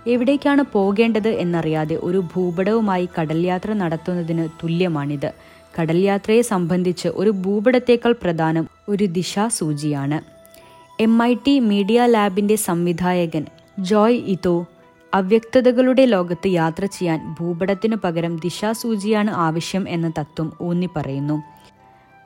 എവിടേക്കാണ് 0.08 0.64
പോകേണ്ടത് 0.74 1.28
എന്നറിയാതെ 1.28 1.96
ഒരു 1.96 2.24
ഭൂപടവുമായി 2.36 3.10
കടൽ 3.20 3.46
യാത്ര 3.46 3.74
നടത്തുന്നതിന് 3.74 4.50
തുല്യമാണിത്. 4.64 5.34
കടൽ 5.82 5.98
യാത്രയെ 5.98 6.42
സംബന്ധിച്ച് 6.42 7.08
ഒരു 7.08 7.30
ഭൂപടത്തേക്കാൾ 7.30 8.16
പ്രധാനം 8.24 8.68
ഒരു 8.90 9.06
ദിശാസൂചിയാണ്. 9.06 10.38
എം 11.00 11.24
ഐ 11.24 11.36
ടി 11.48 11.60
മീഡിയ 11.60 12.06
ലാബിന്റെ 12.06 12.56
സംവിധായകൻ 12.56 13.46
ജോയ് 13.80 14.18
ഇതോ 14.18 14.66
അവ്യക്തതകളുടെ 15.14 16.06
ലോകത്ത് 16.06 16.48
യാത്ര 16.48 16.86
ചെയ്യാൻ 16.86 17.36
ഭൂപടത്തിനു 17.40 17.96
പകരം 18.04 18.38
ദിശാസൂചിയാണ് 18.38 19.32
ആവശ്യം 19.32 19.90
എന്ന 19.90 20.12
തത്വം 20.20 20.54
ഊന്നി 20.62 20.90
പറയുന്നു 20.96 21.42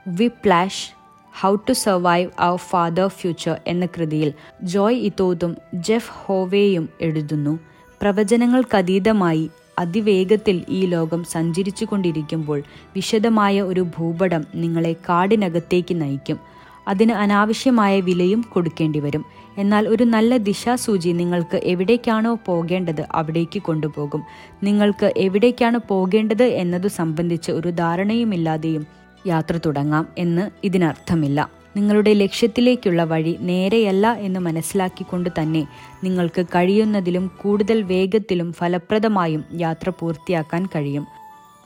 Whiplash 0.07 1.00
how 1.39 1.55
to 1.55 1.73
survive 1.73 2.29
our 2.39 2.57
faster 2.57 3.07
future 3.07 3.59
എന്ന 3.67 3.85
കൃതിയിൽ 3.85 4.33
ജോയ് 4.63 4.95
ഇതോതും 4.95 5.57
ജെഫ് 5.73 6.11
ഹോവേയും 6.11 6.89
എഴുതുന്നു. 7.01 7.59
പ്രവചനങ്ങൾക്കതീതമായി 8.01 9.49
അതിവേഗത്തിൽ 9.79 10.65
ഈ 10.69 10.85
ലോകം 10.85 11.23
സഞ്ചരിച്ചു 11.23 11.85
കൊണ്ടിരിക്കുമ്പോൾ 11.85 12.63
വിശദമായ 12.95 13.61
ഒരു 13.61 13.81
ഭൂപടം 13.97 14.45
നിങ്ങളെ 14.55 14.93
കാടിനകത്തേക്ക് 14.93 16.01
നയിക്കും. 16.01 16.39
അതിന് 16.87 17.11
അനാവശ്യമായ 17.11 17.99
വിലയും 17.99 18.45
കൊടുക്കേണ്ടി 18.53 18.99
വരും 18.99 19.25
എന്നാൽ 19.57 19.87
ഒരു 19.87 20.03
നല്ല 20.03 20.37
ദിശാസൂചി 20.37 21.09
നിങ്ങൾക്ക് 21.09 21.57
എവിടേക്കാണോ 21.63 22.39
പോകേണ്ടത് 22.45 23.01
അവിടേക്ക് 23.11 23.61
കൊണ്ടുപോകും. 23.61 24.21
നിങ്ങൾക്ക് 24.63 25.13
എവിടേക്കാണ് 25.17 25.79
പോകേണ്ടത് 25.87 26.43
എന്നതു 26.43 26.87
സംബന്ധിച്ച് 26.87 27.51
ഒരു 27.51 27.69
ധാരണയുമില്ലാതെയും 27.69 29.00
യാത്ര 29.27 29.59
തുടങ്ങാം 29.65 30.07
എന്ന് 30.17 30.51
ഇതിനർത്ഥമില്ല. 30.63 31.49
നിങ്ങളുടെ 31.77 32.13
ലക്ഷ്യത്തിലേക്കുള്ള 32.13 33.03
വഴി 33.03 33.37
നേരെയല്ല 33.39 34.13
എന്ന് 34.13 34.39
മനസ്സിലാക്കിക്കൊണ്ട് 34.39 35.29
തന്നെ 35.41 35.67
നിങ്ങൾക്ക് 36.03 36.45
കഴിയുന്നതിലും 36.45 37.31
കൂടുതൽ 37.41 37.83
വേഗത്തിലും 37.83 38.53
ഫലപ്രദമായും 38.53 39.45
യാത്ര 39.53 39.89
പൂർത്തിയാക്കാൻ 39.89 40.65
കഴിയും. 40.65 41.07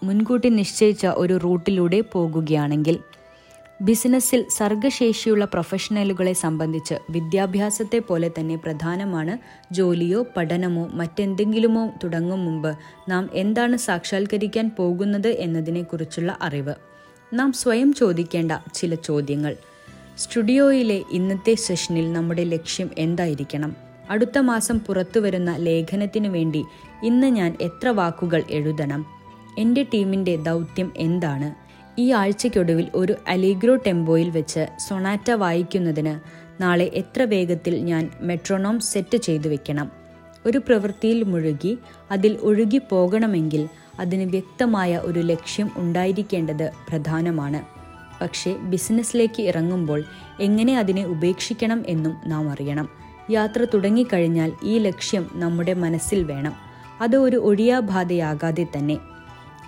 മുൻകൂട്ടി 0.03 0.49
നിശ്ചയിച്ച 0.49 1.05
ഒരു 1.05 1.37
റൂട്ടിലൂടെ 1.37 2.03
പോകുകയാണെങ്കിൽ 2.13 2.99
ബിസിനസ്സിൽ 3.81 4.45
സർഗശേഷിയുള്ള 4.49 5.45
പ്രൊഫഷണലുകളെ 5.45 6.33
സംബന്ധിച്ച് 6.33 6.95
വിദ്യാഭ്യാസത്തെ 7.09 7.99
പോലെ 7.99 8.31
തന്നെ 8.39 8.55
പ്രധാനമാണ് 8.55 9.37
ജോലിയോ 9.73 10.25
പഠനമോ 10.37 10.87
മറ്റെന്തെങ്കിലുമോ 10.87 11.93
തുടങ്ങും 12.03 12.45
മുമ്പ് 12.45 12.75
നാം 13.09 13.29
എന്താണ് 13.33 13.77
സാക്ഷാത്കരിക്കാൻ 13.77 14.71
പോകുന്നത് 14.79 15.27
എന്നതിനെക്കുറിച്ചുള്ള 15.27 16.37
അറിവ്. 16.41 16.94
നാം 17.33 17.51
സ്വയം 17.51 17.93
ചോദിക്കേണ്ട 17.93 18.51
ചില 18.73 18.95
ചോദ്യങ്ങൾ. 18.95 19.55
സ്റ്റുഡിയോയിലെ 20.17 21.03
ഇന്നത്തെ 21.11 21.55
സെഷനിൽ 21.55 22.13
നമ്മുടെ 22.13 22.43
ലക്ഷ്യം 22.43 22.89
എന്തായിരിക്കണം? 22.97 23.75
അടുത്ത 24.09 24.37
മാസം 24.37 24.79
പുറത്തു 24.79 25.19
വരുന്ന 25.19 25.55
ലേഖനത്തിനു 25.55 26.29
വേണ്ടി 26.29 26.65
ഇന്ന് 27.03 27.27
ഞാൻ 27.27 27.57
എത്ര 27.61 27.89
വാക്കുകൾ 27.89 28.43
എഴുതണം? 28.49 29.05
എന്റെ 29.57 29.83
ടീമിന്റെ 29.83 30.35
ദൗത്യം 30.35 30.93
എന്താണ്? 30.97 31.65
ഈ 32.01 32.11
ആഴ്ചയ്ക്കൊടുവിൽ 32.11 32.87
ഒരു 32.95 33.15
അലീഗ്രോ 33.27 33.75
ടെമ്പോയിൽ 33.75 34.29
വെച്ച് 34.29 34.67
സൊണാറ്റ 34.89 35.31
വായിക്കുന്നതിന് 35.31 36.19
നാളെ 36.61 36.91
എത്ര 36.93 37.21
വേഗത്തിൽ 37.21 37.75
ഞാൻ 37.75 38.11
മെട്രോണോം 38.21 38.79
സെറ്റ് 38.79 39.17
ചെയ്തു 39.17 39.47
വെക്കണം? 39.47 39.91
ഒരു 40.45 40.57
പ്രവൃത്തിയിൽ 40.57 41.23
മുഴുകി 41.23 41.77
അതിൽ 42.11 42.37
ഒഴുകി 42.41 42.81
പോകണമെങ്കിൽ 42.89 43.69
അതിന് 43.99 44.23
വ്യക്തമായ 44.23 44.97
ഒരു 44.97 45.19
ലക്ഷ്യം 45.19 45.71
ഉണ്ടായിരിക്കേണ്ടത് 45.75 46.71
പ്രധാനമാണ്. 46.89 47.75
പക്ഷേ 48.21 48.53
ബിസിനസ്സിലേക്ക് 48.53 49.41
ഇറങ്ങുമ്പോൾ 49.41 50.03
എങ്ങനെ 50.39 50.79
അതിനെ 50.79 51.05
ഉപേക്ഷിക്കണം 51.05 51.83
എന്നും 51.87 52.15
നാം 52.25 52.49
അറിയണം. 52.49 52.89
യാത്ര 53.31 53.65
തുടങ്ങിക്കഴിഞ്ഞാൽ 53.73 54.51
ഈ 54.63 54.77
ലക്ഷ്യം 54.77 55.29
നമ്മുടെ 55.33 55.73
മനസ്സിൽ 55.73 56.23
വേണം. 56.23 56.53
അത് 57.01 57.15
ഒരു 57.15 57.37
ഒഴിയാബാധയാകാതെ 57.37 58.67
തന്നെ. 58.77 58.97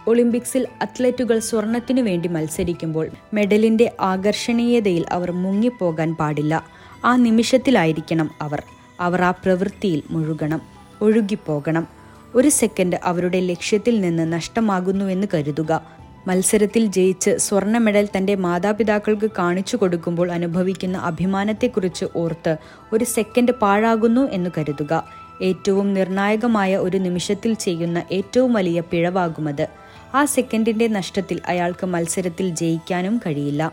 ഒളിമ്പിക്സിൽ 0.07 0.67
അത്ലറ്റുകൾ 0.81 1.39
സ്വർണത്തിനു 1.39 2.01
വേണ്ടി 2.01 2.29
മത്സരിക്കുമ്പോൾ 2.29 3.07
മെഡലിന്റെ 3.33 3.91
ആകർഷണീയതയിൽ 3.99 5.05
അവർ 5.11 5.31
മുങ്ങിപ്പോകാൻ 5.31 6.15
പാടില്ല. 6.15 6.65
ആ 7.05 7.15
നിമിഷത്തിലായിരിക്കണം 7.15 8.31
അവർ. 8.41 8.63
അവർ 8.99 9.21
ആ 9.21 9.31
പ്രവൃത്തിയിൽ 9.31 10.03
മുഴുകണം 10.11 10.61
ഒഴുകിപ്പോകണം. 11.01 11.96
ഒരു 12.37 12.49
സെക്കൻഡ് 12.49 12.97
അവരുടെ 13.03 13.39
ലക്ഷ്യത്തിൽ 13.39 14.01
നിന്ന് 14.01 14.33
നഷ്ടമാകുന്നുവെന്ന് 14.33 15.27
കരുതുക. 15.33 15.81
മത്സരത്തിൽ 16.27 16.85
ജയിച്ച് 16.85 17.37
സ്വർണ 17.37 17.77
മെഡൽ 17.77 18.07
തന്റെ 18.17 18.35
മാതാപിതാക്കൾക്ക് 18.35 19.31
കാണിച്ചു 19.37 19.77
കൊടുക്കുമ്പോൾ 19.77 20.31
അനുഭവിക്കുന്ന 20.31 20.97
അഭിമാനത്തെക്കുറിച്ച് 20.97 22.05
ഓർത്ത് 22.15 22.57
ഒരു 22.93 23.05
സെക്കൻഡ് 23.05 23.51
പാഴാകുന്നു 23.51 24.31
എന്ന് 24.31 24.49
കരുതുക. 24.57 25.03
ഏറ്റവും 25.41 25.93
നിർണായകമായ 25.93 26.77
ഒരു 26.77 26.97
നിമിഷത്തിൽ 26.97 27.53
ചെയ്യുന്ന 27.53 28.03
ഏറ്റവും 28.11 28.53
വലിയ 28.53 28.79
പിഴവാകുമത്. 28.79 29.67
ആ 30.15 30.25
സെക്കൻഡിന്റെ 30.25 30.87
നഷ്ടത്തിൽ 30.87 31.41
അയാൾക്ക് 31.47 31.85
മത്സരത്തിൽ 31.85 32.49
ജയിക്കാനും 32.49 33.17
കഴിയില്ല. 33.17 33.71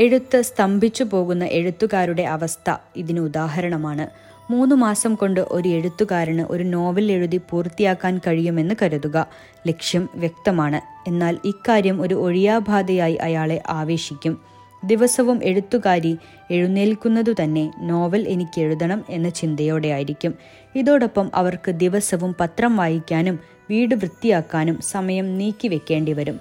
എഴുത്ത് 0.00 0.42
സ്തംഭിച്ചു 0.42 1.04
പോകുന്ന 1.04 1.44
എഴുത്തുകാരുടെ 1.44 2.22
അവസ്ഥ 2.22 2.76
ഇതിന് 2.96 3.20
ഉദാഹരണമാണ്. 3.20 4.25
മൂന്ന് 4.50 4.74
മാസം 4.74 5.14
കൊണ്ട് 5.14 5.40
ഒരു 5.40 5.68
എഴുത്തുകാരന് 5.68 6.40
ഒരു 6.40 6.64
നോവൽ 6.64 7.12
എഴുതി 7.12 7.40
പൂർത്തിയാക്കാൻ 7.50 8.18
കഴിയുമെന്ന് 8.18 8.74
കരുതുക. 8.82 9.26
ലക്ഷ്യം 9.66 10.08
വ്യക്തമാണ്. 10.14 11.08
എന്നാൽ 11.08 11.38
ഇക്കാര്യം 11.44 12.02
ഒരു 12.02 12.14
ഒഴിയാബാധയായി 12.14 13.14
അയാളെ 13.14 13.62
ആവേശിക്കും. 13.68 14.40
ദിവസവും 14.84 15.44
എഴുത്തുകാരി 15.44 16.18
എഴുന്നേൽക്കുന്നതു 16.50 17.32
തന്നെ 17.42 17.72
നോവൽ 17.78 18.28
എനിക്ക് 18.28 18.60
എഴുതണം 18.60 19.04
എന്ന 19.10 19.28
ചിന്തയോടെ 19.28 19.88
ആയിരിക്കും 19.88 20.34
ഇതോടൊപ്പം 20.74 21.30
അവർക്ക് 21.34 21.70
ദിവസവും 21.70 22.34
പത്രം 22.40 22.76
വായിക്കാനും 22.76 23.38
വീട് 23.70 23.94
വൃത്തിയാക്കാനും 23.94 24.80
സമയം 24.80 25.38
നീക്കിവെക്കേണ്ടി 25.38 26.12
വരും 26.12 26.40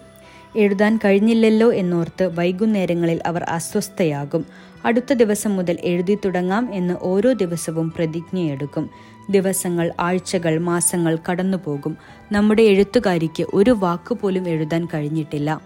എഴുതാൻ 0.58 1.00
കഴിഞ്ഞില്ലല്ലോ 1.06 1.74
എന്നോർത്ത് 1.74 2.38
വൈകുന്നേരങ്ങളിൽ 2.38 3.22
അവർ 3.26 3.44
അസ്വസ്ഥയാകും. 3.44 4.46
അടുത്ത 4.86 5.14
ദിവസം 5.14 5.56
മുതൽ 5.56 5.78
എഴുതി 5.82 6.18
തുടങ്ങാം 6.26 6.74
എന്ന് 6.74 6.94
ഓരോ 7.02 7.34
ദിവസവും 7.34 7.92
പ്രതിജ്ഞയെടുക്കും. 7.92 8.90
ദിവസങ്ങൾ 9.30 9.94
ആഴ്ചകൾ 10.00 10.60
മാസങ്ങൾ 10.60 11.18
കടന്നുപോകും. 11.32 11.98
നമ്മുടെ 12.32 12.62
എഴുത്തുകാരിക്ക് 12.62 13.46
ഒരു 13.54 13.72
വാക്ക് 13.72 14.14
പോലും 14.14 14.50
എഴുതാൻ 14.50 14.88
കഴിഞ്ഞിട്ടില്ല. 14.94 15.62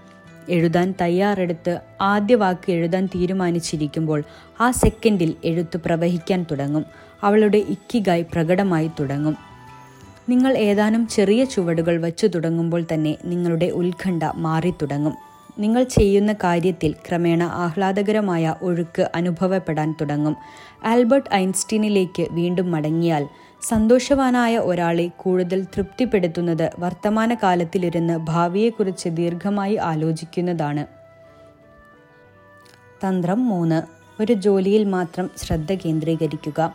എഴുതാൻ 0.49 0.93
തയ്യാറെടുത്ത് 1.01 1.79
ആദ്യ 2.01 2.35
വാക്ക് 2.35 2.71
എഴുതാൻ 2.71 3.05
തീരുമാനിച്ചിരിക്കുമ്പോൾ 3.05 4.23
ആ 4.61 4.71
സെക്കൻഡിൽ 4.71 5.33
എഴുത്ത് 5.43 5.77
പ്രവഹിക്കാൻ 5.77 6.45
തുടങ്ങും. 6.51 6.85
അവളുടെ 7.23 7.57
ഇക്കിഗായി 7.57 8.21
പ്രകടമായി 8.21 8.91
തുടങ്ങും. 8.99 9.37
നിങ്ങൾ 10.29 10.57
ഏതാനും 10.57 11.07
ചെറിയ 11.07 11.45
ചുവടുകൾ 11.45 12.01
വച്ചു 12.01 12.27
തുടങ്ങുമ്പോൾ 12.27 12.85
തന്നെ 12.93 13.17
നിങ്ങളുടെ 13.25 13.65
ഉത്കണ്ഠ 13.65 14.23
മാറി 14.35 14.73
തുടങ്ങും 14.81 15.28
നിങ്ങൾ 15.59 15.83
ചെയ്യുന്ന 15.83 16.33
കാര്യത്തിൽ 16.33 16.91
ക്രമേണ 16.91 17.43
ആഹ്ലാദകരമായ 17.43 18.55
ഒഴുക്ക് 18.61 19.09
അനുഭവപ്പെടാൻ 19.15 19.95
തുടങ്ങും. 20.01 20.37
ആൽബർട്ട് 20.85 21.33
ഐൻസ്റ്റീനിലേക്ക് 21.33 22.27
വീണ്ടും 22.31 22.71
മടങ്ങിയാൽ 22.71 23.27
സന്തോഷവാനായ 23.61 24.57
ഒരാളെ 24.57 25.07
കൂടുതൽ 25.17 25.63
തൃപ്തിപ്പെടുത്തുന്നത് 25.63 26.71
വർത്തമാനകാലത്തിലിരുന്ന് 26.79 28.17
ഭാവിയെക്കുറിച്ച് 28.17 29.09
ദീർഘമായി 29.09 29.75
ആലോചിക്കുന്നതാണ്. 29.75 30.85
തന്ത്രം 33.07 33.47
മൂന്ന്. 33.47 33.81
ഒരു 34.21 34.33
ജോലിയിൽ 34.33 34.83
മാത്രം 34.83 35.29
ശ്രദ്ധ 35.37 35.73
കേന്ദ്രീകരിക്കുക. 35.73 36.73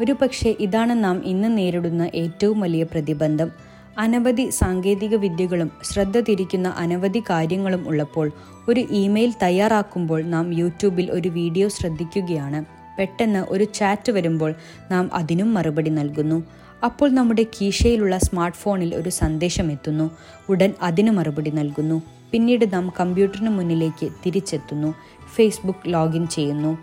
ഒരു 0.00 0.12
പക്ഷേ 0.12 0.54
ഇതാണ് 0.60 1.04
നാം 1.04 1.22
ഇന്ന് 1.24 1.58
നേരിടുന്ന 1.58 2.10
ഏറ്റവും 2.14 2.60
വലിയ 2.60 2.82
പ്രതിബന്ധം. 2.82 3.75
അനവധി 3.98 4.50
സാങ്കേതിക 4.50 5.14
വിദ്യകളും 5.14 5.70
ശ്രദ്ധ 5.82 6.20
തിരിക്കുന്ന 6.20 6.68
അനവധി 6.68 7.20
കാര്യങ്ങളും 7.30 7.88
ഉള്ളപ്പോൾ 7.88 8.30
ഒരു 8.68 8.80
ഇമെയിൽ 8.80 9.32
തയ്യാറാക്കുമ്പോൾ 9.42 10.22
നാം 10.22 10.54
യൂട്യൂബിൽ 10.54 11.10
ഒരു 11.10 11.28
വീഡിയോ 11.28 11.68
ശ്രദ്ധിക്കുകയാണ്. 11.68 12.64
പെട്ടെന്ന് 12.98 13.46
ഒരു 13.48 13.64
ചാറ്റ് 13.64 14.12
വരുമ്പോൾ 14.12 14.54
നാം 14.90 15.10
അതിനും 15.14 15.54
മറുപടി 15.54 15.90
നൽകുന്നു. 15.90 16.44
അപ്പോൾ 16.84 17.10
നമ്മുടെ 17.10 17.42
കീശയിലുള്ള 17.42 18.18
സ്മാർട്ട് 18.18 18.58
ഫോണിൽ 18.58 18.94
ഒരു 18.94 19.08
സന്ദേശം 19.08 19.72
എത്തുന്നു. 19.72 20.10
ഉടൻ 20.48 20.72
അതിന് 20.82 21.10
മറുപടി 21.10 21.50
നൽകുന്നു. 21.50 22.02
പിന്നീട് 22.32 22.72
നാം 22.72 22.92
കമ്പ്യൂട്ടറിന് 23.00 23.50
മുന്നിലേക്ക് 23.50 24.08
തിരിച്ചെത്തുന്നു. 24.26 24.94
ഫേസ്ബുക്ക് 25.34 25.92
ലോഗിൻ 25.92 26.26
ചെയ്യുന്നു. 26.26 26.78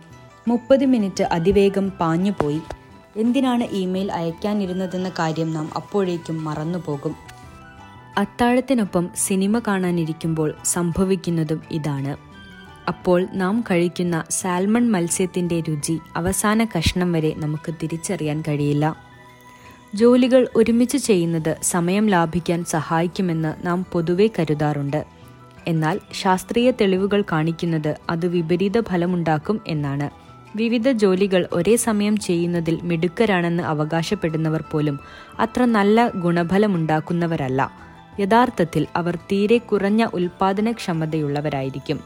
മുപ്പത് 0.47 0.85
മിനിറ്റ് 0.85 1.23
അതിവേഗം 1.23 1.89
പാഞ്ഞുപോയി. 1.89 2.61
എന്തിനാണ് 3.15 3.63
ഇമെയിൽ 3.63 4.11
അയക്കാനിരുന്നതെന്ന 4.11 5.11
കാര്യം 5.19 5.53
നാം 5.53 5.69
അപ്പോഴേക്കും 5.75 6.43
മറന്നുപോകും. 6.43 7.15
അത്താഴത്തിനൊപ്പം 8.17 9.09
സിനിമ 9.15 9.59
കാണാനിരിക്കുമ്പോൾ 9.59 10.53
സംഭവിക്കുന്നതും 10.65 11.61
ഇതാണ്. 11.71 12.17
അപ്പോൾ 12.87 13.27
നാം 13.33 13.63
കഴിക്കുന്ന 13.71 14.23
സാൽമൺ 14.29 14.91
മത്സ്യത്തിന്റെ 14.91 15.59
രുചി 15.59 15.99
അവസാന 16.15 16.67
കഷ്ണം 16.77 17.11
വരെ 17.11 17.33
നമുക്ക് 17.37 17.73
തിരിച്ചറിയാൻ 17.73 18.43
കഴിയില്ല. 18.47 18.95
ജോലികൾ 19.95 20.47
ഒരുമിച്ച് 20.55 20.97
ചെയ്യുന്നത് 20.97 21.57
സമയം 21.63 22.07
ലാഭിക്കാൻ 22.07 22.63
സഹായിക്കുമെന്ന് 22.63 23.67
നാം 23.67 23.85
പൊതുവെ 23.91 24.29
കരുതാറുണ്ട്. 24.39 25.05
എന്നാൽ 25.67 25.99
ശാസ്ത്രീയ 26.13 26.71
തെളിവുകൾ 26.71 27.23
കാണിക്കുന്നത് 27.31 27.95
അത് 28.09 28.27
വിപരീത 28.27 28.81
ഫലമുണ്ടാക്കും 28.81 29.61
എന്നാണ്. 29.67 30.22
വിവിധ 30.55 30.91
ജോലികൾ 30.91 31.47
ഒരേ 31.53 31.75
സമയം 31.75 32.17
ചെയ്യുന്നതിൽ 32.17 32.79
മിടുക്കരാണെന്ന് 32.83 33.63
അവകാശപ്പെടുന്നവർ 33.63 34.63
പോലും 34.71 34.99
അത്ര 35.39 35.65
നല്ല 35.65 36.07
ഗുണഫലമുണ്ടാക്കുന്നവരല്ല. 36.07 37.71
യഥാർത്ഥത്തിൽ 38.19 38.87
അവർ 38.95 39.15
തീരെ 39.15 39.57
കുറഞ്ഞ 39.57 40.05
ഉൽപാദനക്ഷമതയുള്ളവരായിരിക്കും. 40.13 41.99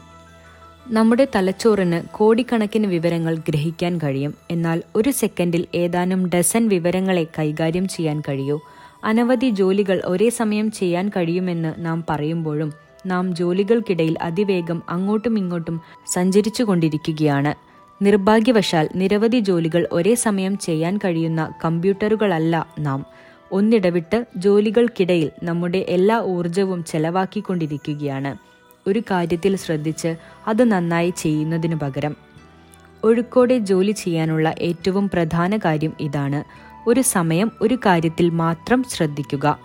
നമ്മുടെ 0.88 1.28
തലച്ചോറിന് 1.36 2.02
കോടിക്കണക്കിന് 2.08 2.86
വിവരങ്ങൾ 2.86 3.36
ഗ്രഹിക്കാൻ 3.36 3.98
കഴിയും. 3.98 4.34
എന്നാൽ 4.50 4.82
ഒരു 4.96 5.10
സെക്കൻഡിൽ 5.10 5.66
ഏതാനും 5.74 6.30
ഡസൻ 6.34 6.68
വിവരങ്ങളെ 6.68 7.26
കൈകാര്യം 7.38 7.88
ചെയ്യാൻ 7.88 8.20
കഴിയൂ. 8.20 8.60
അനവധി 9.04 9.50
ജോലികൾ 9.50 10.02
ഒരേ 10.04 10.28
സമയം 10.28 10.70
ചെയ്യാൻ 10.70 11.08
കഴിയുമെന്ന് 11.08 11.74
നാം 11.78 12.04
പറയുമ്പോഴും 12.10 12.72
നാം 13.06 13.34
ജോലികൾക്കിടയിൽ 13.34 14.16
അതിവേഗം 14.22 14.82
അങ്ങോട്ടും 14.88 15.38
ഇങ്ങോട്ടും 15.38 15.80
സഞ്ചരിച്ചു 16.06 16.62
കൊണ്ടിരിക്കുകയാണ് 16.62 17.67
നിർഭാഗ്യവശാൽ 18.02 18.88
നിരവധി 18.96 19.38
ജോലികൾ 19.38 19.88
ഒരേ 19.92 20.14
സമയം 20.14 20.58
ചെയ്യാൻ 20.58 20.98
കഴിയുന്ന 20.98 21.54
കമ്പ്യൂട്ടറുകളല്ല 21.64 22.66
നാം. 22.78 23.06
ഒന്നിടവിട്ട് 23.52 24.26
ജോലികൾക്കിടയിൽ 24.36 25.30
നമ്മുടെ 25.42 25.78
എല്ലാ 25.78 26.20
ഊർജവും 26.20 26.84
ചെലവാക്കിക്കൊണ്ടിരിക്കുകയാണ്. 26.84 28.36
ഒരു 28.88 29.02
കാര്യത്തിൽ 29.10 29.56
ശ്രദ്ധിച്ച് 29.56 30.16
അത് 30.46 30.64
നന്നായി 30.64 31.12
ചെയ്യുന്നതിനു 31.16 31.76
പകരം. 31.76 32.16
ഒഴുക്കോടെ 33.04 33.58
ജോലി 33.58 33.90
ചെയ്യാനുള്ള 33.90 34.54
ഏറ്റവും 34.58 35.08
പ്രധാന 35.08 35.56
കാര്യം 35.56 35.92
ഇതാണ്. 36.00 36.44
ഒരു 36.88 37.00
സമയം 37.00 37.50
ഒരു 37.62 37.78
കാര്യത്തിൽ 37.86 38.30
മാത്രം 38.30 38.84
ശ്രദ്ധിക്കുക. 38.90 39.58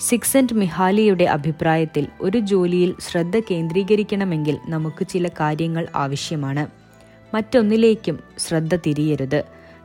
സിക്സ് 0.00 0.36
ആൻഡ് 0.36 0.54
മിഹാലിയുടെ 0.54 1.24
അഭിപ്രായത്തിൽ 1.24 2.06
ഒരു 2.20 2.38
ജോലിയിൽ 2.38 2.94
ശ്രദ്ധ 3.00 3.38
കേന്ദ്രീകരിക്കണമെങ്കിൽ 3.38 4.58
നമുക്ക് 4.66 5.06
ചില 5.06 5.28
കാര്യങ്ങൾ 5.28 5.86
ആവശ്യമാണ്. 5.96 6.85
മറ്റൊന്നിലേക്കും 7.34 8.18
ശ്രദ്ധ 8.38 8.76
തിരിയരുത്. 8.76 9.42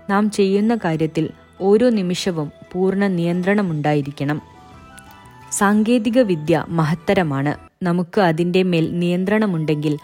നാം 0.09 0.31
ചെയ്യുന്ന 0.31 0.75
കാര്യത്തിൽ 0.75 1.29
ഓരോ 1.61 1.89
നിമിഷവും 1.89 2.51
പൂർണ 2.71 3.07
നിയന്ത്രണമുണ്ടായിരിക്കണം. 3.07 4.41
സാങ്കേതിക 5.51 6.21
വിദ്യ 6.21 6.65
മഹത്തരമാണ്. 6.69 7.57
നമുക്ക് 7.83 8.21
അതിന്റെ 8.21 8.63
മേൽ 8.63 8.99
നിയന്ത്രണമുണ്ടെങ്കിൽ 8.99 9.97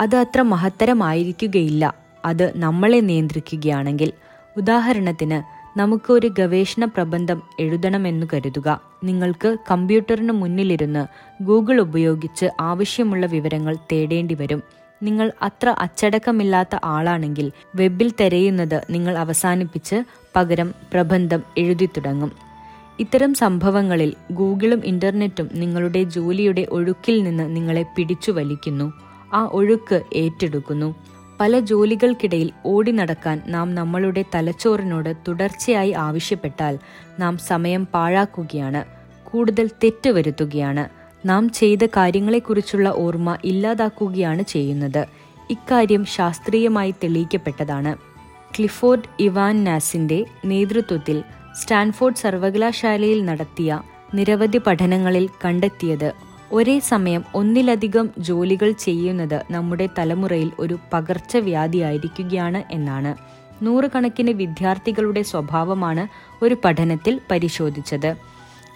അത് 0.00 0.16
അത്ര 0.16 0.42
മഹത്തരമായിരിക്കുകയില്ല. 0.42 1.94
അത് 2.24 2.52
നമ്മളെ 2.56 3.00
നിയന്ത്രിക്കുകയാണെങ്കിൽ. 3.00 4.12
ഉദാഹരണത്തിന് 4.56 5.56
നമുക്ക് 5.78 6.12
ഒരു 6.12 6.26
ഗവേഷണ 6.26 6.84
പ്രബന്ധം 6.84 7.42
എഴുതണമെന്ന് 7.60 8.26
കരുതുക. 8.32 8.80
നിങ്ങൾക്ക് 9.04 9.56
കമ്പ്യൂട്ടറിന് 9.70 10.32
മുന്നിലിരുന്ന് 10.32 11.06
ഗൂഗിൾ 11.42 11.80
ഉപയോഗിച്ച് 11.80 12.46
ആവശ്യമുള്ള 12.60 13.26
വിവരങ്ങൾ 13.26 13.76
തേടേണ്ടി 13.92 14.34
വരും 14.34 14.62
നിങ്ങൾ 15.02 15.32
അത്ര 15.42 15.68
അച്ചടക്കമില്ലാത്ത 15.68 16.76
ആളാണെങ്കിൽ 16.84 17.52
വെബിൽ 17.74 18.12
തിരയുന്നത് 18.20 18.84
നിങ്ങൾ 18.90 19.18
അവസാനിപ്പിച്ച് 19.18 20.04
പകരം 20.36 20.74
പ്രബന്ധം 20.92 21.42
എഴുതി 21.58 21.86
തുടങ്ങും. 21.86 22.32
ഇത്തരം 23.00 23.34
സംഭവങ്ങളിൽ 23.34 24.14
ഗൂഗിളും 24.32 24.82
ഇന്റർനെറ്റും 24.84 25.50
നിങ്ങളുടെ 25.52 26.02
ജോലിയുടെ 26.02 26.66
ഒഴുക്കിൽ 26.70 27.22
നിന്ന് 27.22 27.56
നിങ്ങളെ 27.56 27.82
പിടിച്ചു 27.82 28.30
വലിക്കുന്നു. 28.30 28.92
ആ 29.34 29.48
ഒഴുക്ക് 29.52 30.02
ഏറ്റെടുക്കുന്നു. 30.14 30.94
പല 31.40 31.60
ജോലികൾക്കിടയിൽ 31.60 32.50
ഓടി 32.66 32.90
നടക്കാൻ 32.90 33.42
നാം 33.46 33.74
നമ്മളുടെ 33.74 34.24
തലച്ചോറിനോട് 34.34 35.14
തുടർച്ചയായി 35.28 35.92
ആവശ്യപ്പെട്ടാൽ 35.92 36.78
നാം 37.20 37.38
സമയം 37.38 37.86
പാഴാക്കുകയാണ്. 37.94 38.84
കൂടുതൽ 39.30 39.70
തെറ്റ് 39.84 40.10
വരുത്തുകയാണ്. 40.10 40.95
നാം 41.28 41.44
ചെയ്ത 41.50 41.82
കാര്യങ്ങളെക്കുറിച്ചുള്ള 41.96 42.88
ഓർമ്മ 43.04 43.30
ഇല്ലാതാക്കുകയാണ് 43.44 44.42
ചെയ്യുന്നത്. 44.42 45.02
ഇക്കാര്യം 45.50 46.04
ശാസ്ത്രീയമായി 46.04 46.92
തെളിയിക്കപ്പെട്ടതാണ്. 47.02 47.92
ക്ലിഫോർഡ് 48.54 49.08
ഇവാൻ 49.20 49.56
നാസിന്റെ 49.64 50.18
നേതൃത്വത്തിൽ 50.44 51.18
സ്റ്റാൻഫോർഡ് 51.54 52.22
സർവകലാശാലയിൽ 52.22 53.20
നടത്തിയ 53.24 53.70
നിരവധി 54.14 54.58
പഠനങ്ങളിൽ 54.66 55.26
കണ്ടെത്തിയത് 55.44 56.08
ഒരേ 56.52 56.76
സമയം 56.78 57.22
ഒന്നിലധികം 57.34 58.06
ജോലികൾ 58.18 58.70
ചെയ്യുന്നത് 58.72 59.38
നമ്മുടെ 59.50 59.86
തലമുറയിൽ 59.98 60.50
ഒരു 60.58 60.76
പകർച്ചവ്യാധിയായിരിക്കുകയാണ് 60.92 62.60
എന്നാണ്. 62.70 63.12
നൂറുകണക്കിന് 63.64 64.30
വിദ്യാർത്ഥികളുടെ 64.30 65.22
സ്വഭാവമാണ് 65.22 66.04
ഒരു 66.44 66.56
പഠനത്തിൽ 66.64 67.14
പരിശോധിച്ചത്. 67.30 68.10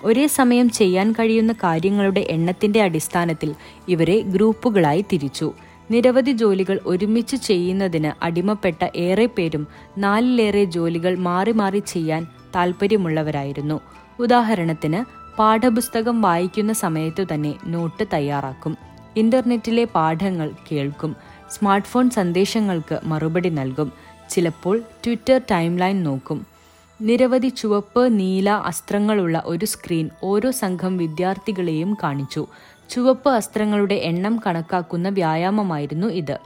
ഒരേ 0.05 0.27
സമയം 0.27 0.71
ചെയ്യാൻ 0.71 1.13
കഴിയുന്ന 1.13 1.53
കാര്യങ്ങളുടെ 1.53 2.27
എണ്ണത്തിന്റെ 2.31 2.83
അടിസ്ഥാനത്തിൽ 2.83 3.55
ഇവരെ 3.89 4.21
ഗ്രൂപ്പുകളായി 4.21 5.05
തിരിച്ചു. 5.13 5.53
നിരവധി 5.91 6.31
ജോലികൾ 6.31 6.81
ഒരുമിച്ച് 6.87 7.37
ചെയ്യുന്നതിന് 7.37 8.25
അടിമപ്പെട്ട 8.25 8.89
ഏറെ 8.97 9.27
പേരും 9.27 9.67
നാലിലേറെ 9.99 10.65
ജോലികൾ 10.65 11.19
മാറി 11.19 11.53
മാറി 11.53 11.79
ചെയ്യാൻ 11.79 12.27
താൽപ്പര്യമുള്ളവരായിരുന്നു 12.57 13.81
ഉദാഹരണത്തിന് 14.19 15.05
പാഠപുസ്തകം 15.39 16.23
വായിക്കുന്ന 16.23 16.73
സമയത്തു 16.73 17.25
തന്നെ 17.35 17.55
നോട്ട് 17.67 18.05
തയ്യാറാക്കും. 18.13 18.77
ഇന്റർനെറ്റിലെ 19.17 19.85
പാഠങ്ങൾ 19.85 20.51
കേൾക്കും. 20.73 21.17
സ്മാർട്ട് 21.51 21.89
ഫോൺ 21.89 22.11
സന്ദേശങ്ങൾക്ക് 22.11 23.01
മറുപടി 23.05 23.49
നൽകും. 23.49 23.93
ചിലപ്പോൾ 24.31 24.79
ട്വിറ്റർ 24.79 25.41
ടൈം 25.51 25.77
ലൈൻ 25.77 26.03
നോക്കും. 26.03 26.60
നിരവധി 27.01 27.49
ചുവപ്പ് 27.49 28.19
നീല 28.19 28.51
അസ്ത്രങ്ങളുള്ള 28.51 29.43
ഒരു 29.47 29.65
സ്ക്രീൻ 29.65 30.11
ഓരോ 30.23 30.51
സംഘം 30.51 30.97
വിദ്യാർത്ഥികളെയും 30.97 31.97
കാണിച്ചു. 32.03 32.47
ചുവപ്പ് 32.91 33.29
അസ്ത്രങ്ങളുടെ 33.31 33.95
എണ്ണം 33.95 34.41
കണക്കാക്കുന്ന 34.47 35.09
വ്യായാമമായിരുന്നു 35.09 36.07
ഇത്. 36.07 36.39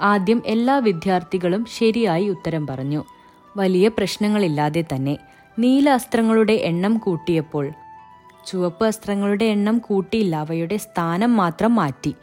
ആദ്യം 0.00 0.42
എല്ലാ 0.46 0.78
വിദ്യാർത്ഥികളും 0.78 1.64
ശരിയായി 1.78 2.28
ഉത്തരം 2.28 2.66
പറഞ്ഞു. 2.66 3.04
വലിയ 3.56 3.88
പ്രശ്നങ്ങളില്ലാതെ 3.88 4.84
തന്നെ. 4.94 5.18
നീല 5.58 5.90
അസ്ത്രങ്ങളുടെ 5.90 6.52
എണ്ണം 6.52 6.98
കൂട്ടിയപ്പോൾ 6.98 7.70
ചുവപ്പ് 8.46 8.86
അസ്ത്രങ്ങളുടെ 8.86 9.44
എണ്ണം 9.44 9.78
കൂട്ടിയില്ല 9.78 10.36
അവയുടെ 10.36 10.76
സ്ഥാനം 10.76 11.36
മാത്രം 11.36 11.74
മാറ്റി. 11.74 12.14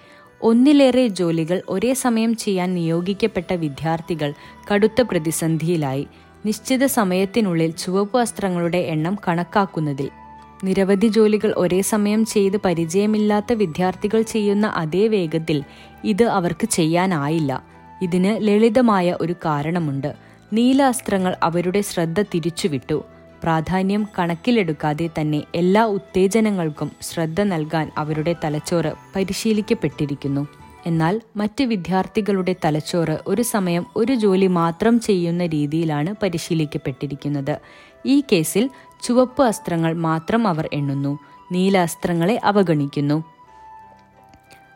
ഒന്നിലേറെ 0.42 1.08
ജോലികൾ 1.08 1.62
ഒരേ 1.70 1.94
സമയം 1.94 2.36
ചെയ്യാൻ 2.36 2.74
നിയോഗിക്കപ്പെട്ട 2.74 3.54
വിദ്യാർത്ഥികൾ 3.54 4.34
കടുത്ത 4.74 5.02
പ്രതിസന്ധിയിലായി. 5.02 6.08
നിശ്ചിത 6.46 6.86
സമയത്തിനുള്ളിൽ 6.86 7.72
ചുവപ്പ് 7.72 8.18
വസ്ത്രങ്ങളുടെ 8.18 8.78
എണ്ണം 8.78 9.18
കണക്കാക്കുന്നതിൽ. 9.28 10.10
നിരവധി 10.64 11.08
ജോലികൾ 11.08 11.54
ഒരേ 11.58 11.82
സമയം 11.82 12.26
ചെയ്ത് 12.26 12.58
പരിചയമില്ലാത്ത 12.58 13.54
വിദ്യാർത്ഥികൾ 13.54 14.22
ചെയ്യുന്ന 14.22 14.68
അതേ 14.68 15.08
വേഗത്തിൽ 15.08 15.64
ഇത് 16.04 16.24
അവർക്ക് 16.24 16.66
ചെയ്യാനായില്ല. 16.66 17.64
ഇതിന് 18.02 18.48
ലളിതമായ 18.48 19.18
ഒരു 19.22 19.34
കാരണമുണ്ട്. 19.46 20.14
നീല 20.54 20.84
അസ്ത്രങ്ങൾ 20.84 21.36
അവരുടെ 21.44 21.82
ശ്രദ്ധ 21.82 22.22
തിരിച്ചുവിട്ടു. 22.22 23.06
പ്രാധാന്യം 23.44 24.08
കണക്കിലെടുക്കാതെ 24.20 25.10
തന്നെ 25.22 25.44
എല്ലാ 25.56 25.86
ഉത്തേജനങ്ങൾക്കും 25.86 26.92
ശ്രദ്ധ 27.02 27.42
നൽകാൻ 27.42 27.92
അവരുടെ 27.98 28.36
തലച്ചോറ് 28.44 28.94
പരിശീലിക്കപ്പെട്ടിരിക്കുന്നു. 29.16 30.48
എന്നാൽ 30.86 31.22
മറ്റ് 31.36 31.64
വിദ്യാർത്ഥികളുടെ 31.64 32.56
തലച്ചോറ് 32.66 33.20
ഒരു 33.28 33.42
സമയം 33.42 33.86
ഒരു 33.96 34.14
ജോലി 34.14 34.48
മാത്രം 34.48 35.00
ചെയ്യുന്ന 35.00 35.46
രീതിയിലാണ് 35.46 36.16
പരിശീലിക്കപ്പെട്ടിരിക്കുന്നത്. 36.24 37.60
ഈ 38.06 38.22
കേസിൽ 38.22 38.70
ചുവപ്പ് 39.04 39.44
അസ്ത്രങ്ങൾ 39.44 39.94
മാത്രം 39.94 40.48
അവർ 40.48 40.70
എണ്ണുന്നു 40.74 41.20
നീല 41.52 41.78
അസ്ത്രങ്ങളെ 41.78 42.42
അവഗണിക്കുന്നു. 42.44 43.24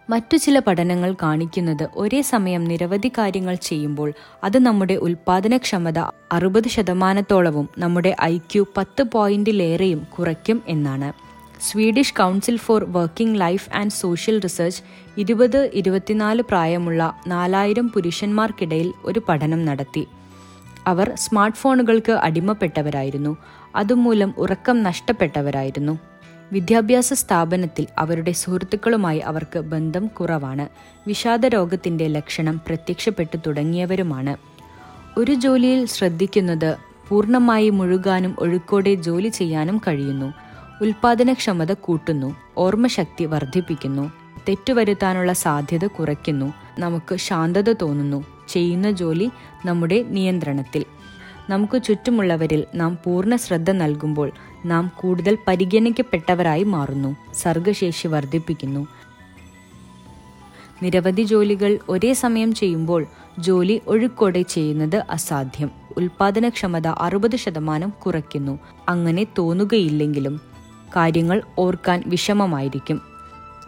മറ്റു 0.09 0.37
ചില 0.37 0.59
പഠനങ്ങൾ 0.59 1.13
കാണിക്കുന്നത് 1.13 1.89
ഒരേ 1.95 2.21
സമയം 2.21 2.63
നിരവധി 2.63 3.11
കാര്യങ്ങൾ 3.17 3.55
ചെയ്യുമ്പോൾ 3.55 4.13
അത് 4.43 4.59
നമ്മുടെ 4.59 4.93
ഉൽപാദനക്ഷമത 4.93 5.99
അറുപത് 6.31 6.67
ശതമാനത്തോളവും 6.67 7.69
നമ്മുടെ 7.77 8.15
ഐ 8.21 8.37
ക്യു 8.37 8.67
പത്ത് 8.77 9.03
പോയിന്റിലേറെയും 9.03 10.07
കുറയ്ക്കും 10.19 10.63
എന്നാണ്. 10.67 11.26
Swedish 11.61 12.13
Council 12.13 12.57
for 12.57 12.83
Working 12.83 13.39
Life 13.39 13.69
and 13.75 13.91
Social 13.91 14.39
Research 14.39 14.81
ഇരുപത് 15.17 15.71
ഇരുപത്തിനാല് 15.73 16.41
പ്രായമുള്ള 16.41 17.15
നാലായിരം 17.27 17.89
പുരുഷന്മാർക്കിടയിൽ 17.89 18.93
ഒരു 19.05 19.21
പഠനം 19.29 19.65
നടത്തി. 19.65 20.07
അവർ 20.87 21.11
സ്മാർട്ട് 21.15 21.57
ഫോണുകൾക്ക് 21.57 22.11
അടിമപ്പെട്ടവരായിരുന്നു. 22.11 23.37
അതുമൂലം 23.75 24.33
ഉറക്കം 24.37 24.83
നഷ്ടപ്പെട്ടവരായിരുന്നു. 24.83 25.99
വിദ്യാഭ്യാസ 26.51 27.13
സ്ഥാപനത്തിൽ 27.13 27.87
അവരുടെ 27.97 28.31
സുഹൃത്തുക്കളുമായി 28.31 29.19
അവർക്ക് 29.19 29.59
ബന്ധം 29.59 30.07
കുറവാണ്. 30.07 30.67
വിഷാദ 31.07 31.45
രോഗത്തിന്റെ 31.45 32.07
ലക്ഷണം 32.07 32.61
പ്രത്യക്ഷപ്പെട്ടു 32.67 33.37
തുടങ്ങിയവരുമാണ്. 33.37 34.37
ഒരു 35.19 35.33
ജോലിയിൽ 35.33 35.85
ശ്രദ്ധിക്കുന്നത് 35.85 36.77
പൂർണമായി 37.09 37.69
മുഴുകാനും 37.69 38.35
ഒഴുക്കോടെ 38.39 38.95
ജോലി 38.95 39.27
ചെയ്യാനും 39.27 39.81
കഴിയുന്നു. 39.87 40.33
ഉൽപാദനക്ഷമത 40.81 41.73
കൂട്ടുന്നു 41.73 42.35
ഓർമ്മശക്തി 42.57 43.25
വർദ്ധിപ്പിക്കുന്നു 43.25 44.11
തെറ്റുവരുത്താനുള്ള 44.49 45.33
സാധ്യത 45.33 45.85
കുറയ്ക്കുന്നു 45.85 46.53
നമുക്ക് 46.79 47.15
ശാന്തത 47.15 47.73
തോന്നുന്നു 47.73 48.23
ചെയ്യുന്ന 48.49 48.91
ജോലി 48.91 49.31
നമ്മുടെ 49.65 50.03
നിയന്ത്രണത്തിൽ. 50.03 50.85
നമുക്ക് 51.49 51.83
ചുറ്റുമുള്ളവരിൽ 51.83 52.63
നാം 52.75 52.97
പൂർണ 53.05 53.35
ശ്രദ്ധ 53.35 53.71
നൽകുമ്പോൾ 53.71 54.31
നാം 54.65 54.91
കൂടുതൽ 54.95 55.37
പരിഗണിക്കപ്പെട്ടവരായി 55.47 56.63
മാറുന്നു 56.63 57.15
സർഗശേഷി 57.33 58.07
വർദ്ധിപ്പിക്കുന്നു. 58.07 58.87
നിരവധി 60.83 61.21
ജോലികൾ 61.21 61.79
ഒരേ 61.89 62.13
സമയം 62.13 62.53
ചെയ്യുമ്പോൾ 62.53 63.05
ജോലി 63.39 63.81
ഒഴുക്കോടെ 63.87 64.41
ചെയ്യുന്നത് 64.41 65.03
അസാധ്യം. 65.09 65.71
ഉൽപാദനക്ഷമത 65.97 66.87
അറുപത് 66.87 67.35
ശതമാനം 67.35 67.93
കുറയ്ക്കുന്നു. 68.05 68.59
അങ്ങനെ 68.89 69.27
തോന്നുകയില്ലെങ്കിലും 69.37 70.56
കാര്യങ്ങൾ 70.97 71.41
ഓർക്കാൻ 71.59 72.03
വിഷമമായിരിക്കും. 72.07 73.01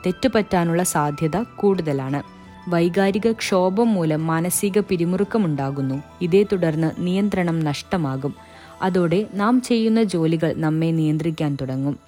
തെറ്റുപറ്റാനുള്ള 0.05 0.83
സാധ്യത 0.83 1.41
കൂടുതലാണ്. 1.41 2.23
വൈകാരിക 2.69 3.31
ക്ഷോഭം 3.31 3.93
മൂലം 3.93 4.27
മാനസിക 4.27 4.79
പിരിമുറുക്കമുണ്ടാകുന്നു. 4.79 6.03
ഇതേ 6.21 6.43
തുടർന്ന് 6.43 6.91
നിയന്ത്രണം 6.97 7.59
നഷ്ടമാകും. 7.59 8.35
അതോടെ 8.81 9.27
നാം 9.33 9.61
ചെയ്യുന്ന 9.61 10.03
ജോലികൾ 10.03 10.53
നമ്മെ 10.57 10.91
നിയന്ത്രിക്കാൻ 10.91 11.57
തുടങ്ങും. 11.61 11.99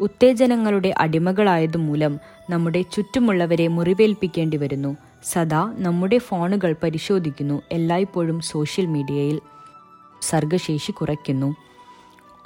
ഉത്തേജനങ്ങളുടെ 0.00 0.94
അടിമകളായതുമൂലം 0.98 2.20
നമ്മുടെ 2.50 2.82
ചുറ്റുമുള്ളവരെ 2.82 3.68
മുറിവേൽപ്പിക്കേണ്ടി 3.68 4.56
വരുന്നു. 4.56 4.96
സദാ 5.24 5.74
നമ്മുടെ 5.78 6.18
ഫോണുകൾ 6.18 6.76
പരിശോധിക്കുന്നു 6.82 7.62
എല്ലായ്പ്പോഴും 7.72 8.40
സോഷ്യൽ 8.40 8.86
മീഡിയയിൽ. 8.86 9.40
സർഗശേഷി 10.22 10.92
കുറയ്ക്കുന്നു. 10.92 11.56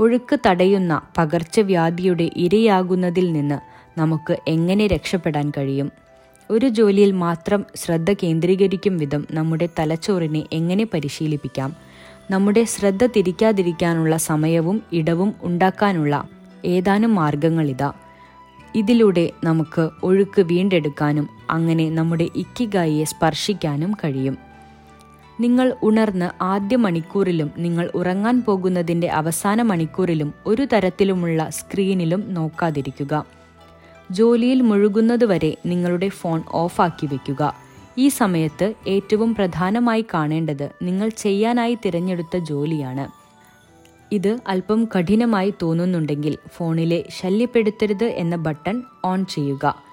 ഒഴുക്ക് 0.00 0.38
തടയുന്ന 0.46 1.00
പകർച്ചവ്യാധിയുടെ 1.18 2.30
ഇരയാകുന്നതിൽ 2.36 3.32
നിന്ന് 3.32 3.58
നമുക്ക് 4.00 4.36
എങ്ങനെ 4.48 4.86
രക്ഷപ്പെടാൻ 4.86 5.52
കഴിയും? 5.58 5.90
ഒരു 6.50 6.68
ജോലിയിൽ 6.68 7.12
മാത്രം 7.12 7.64
ശ്രദ്ധ 7.76 8.12
കേന്ദ്രീകരിക്കും 8.12 8.96
വിധം 8.96 9.26
നമ്മുടെ 9.30 9.68
തലച്ചോറിനെ 9.78 10.44
എങ്ങനെ 10.52 10.84
പരിശീലിപ്പിക്കാം? 10.84 11.76
നമ്മുടെ 12.30 12.64
ശ്രദ്ധ 12.64 13.06
തിരിക്കാതിരിക്കാനുള്ള 13.06 14.16
സമയവും 14.16 14.82
ഇടവും 14.92 15.34
ഉണ്ടാക്കാനുള്ള 15.42 16.28
ഏതാനും 16.64 17.14
മാർഗങ്ങളിതാ. 17.14 17.92
ഇതിലൂടെ 18.74 19.30
നമുക്ക് 19.44 19.88
ഒഴുക്ക് 20.02 20.42
വീണ്ടെടുക്കാനും 20.42 21.28
അങ്ങനെ 21.50 21.90
നമ്മുടെ 21.90 22.28
ഇക്കിഗായിയെ 22.36 23.04
സ്പർശിക്കാനും 23.04 23.92
കഴിയും. 24.04 24.47
നിങ്ങൾ 25.40 25.76
ഉണർന്ന് 25.82 26.42
ആദ്യ 26.42 26.76
മണിക്കൂറിലും 26.76 27.50
നിങ്ങൾ 27.58 27.90
ഉറങ്ങാൻ 27.94 28.42
പോകുന്നതിന്റെ 28.42 29.08
അവസാന 29.08 29.62
മണിക്കൂറിലും 29.62 30.34
ഒരു 30.46 30.66
തരത്തിലുമുള്ള 30.72 31.50
സ്ക്രീനിലും 31.50 32.34
നോക്കാതിരിക്കുക. 32.34 33.24
ജോലിയിൽ 34.10 34.60
മുഴുകുന്നതുവരെ 34.60 35.56
നിങ്ങളുടെ 35.66 36.08
ഫോൺ 36.08 36.42
ഓഫാക്കി 36.52 37.06
വയ്ക്കുക 37.06 37.54
ഈ 37.98 38.08
സമയത്ത് 38.08 38.74
ഏറ്റവും 38.88 39.34
പ്രധാനമായി 39.34 40.04
കാണേണ്ടത് 40.14 40.72
നിങ്ങൾ 40.82 41.08
ചെയ്യാനായി 41.08 41.74
തിരഞ്ഞെടുത്ത 41.74 42.36
ജോലിയാണ്. 42.36 43.06
ഇത് 44.14 44.38
അല്പം 44.46 44.84
കഠിനമായി 44.84 45.54
തോന്നുന്നുണ്ടെങ്കിൽ 45.62 46.38
ഫോണിലെ 46.54 47.04
ശല്യപ്പെടുത്തരുത് 47.20 48.04
എന്ന 48.04 48.36
ബട്ടൺ 48.36 48.82
ഓൺ 49.04 49.26
ചെയ്യുക. 49.26 49.87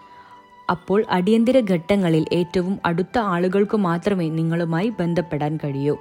അപ്പോൾ 0.69 1.05
അടിയന്തര 1.09 1.61
ഘട്ടങ്ങളിൽ 1.71 2.25
ഏറ്റവും 2.33 2.79
അടുത്ത 2.85 3.17
ആളുകൾക്ക് 3.17 3.77
മാത്രമേ 3.77 4.29
നിങ്ങളുമായി 4.29 4.91
ബന്ധപ്പെടാൻ 4.99 5.57
കഴിയൂ. 5.57 5.97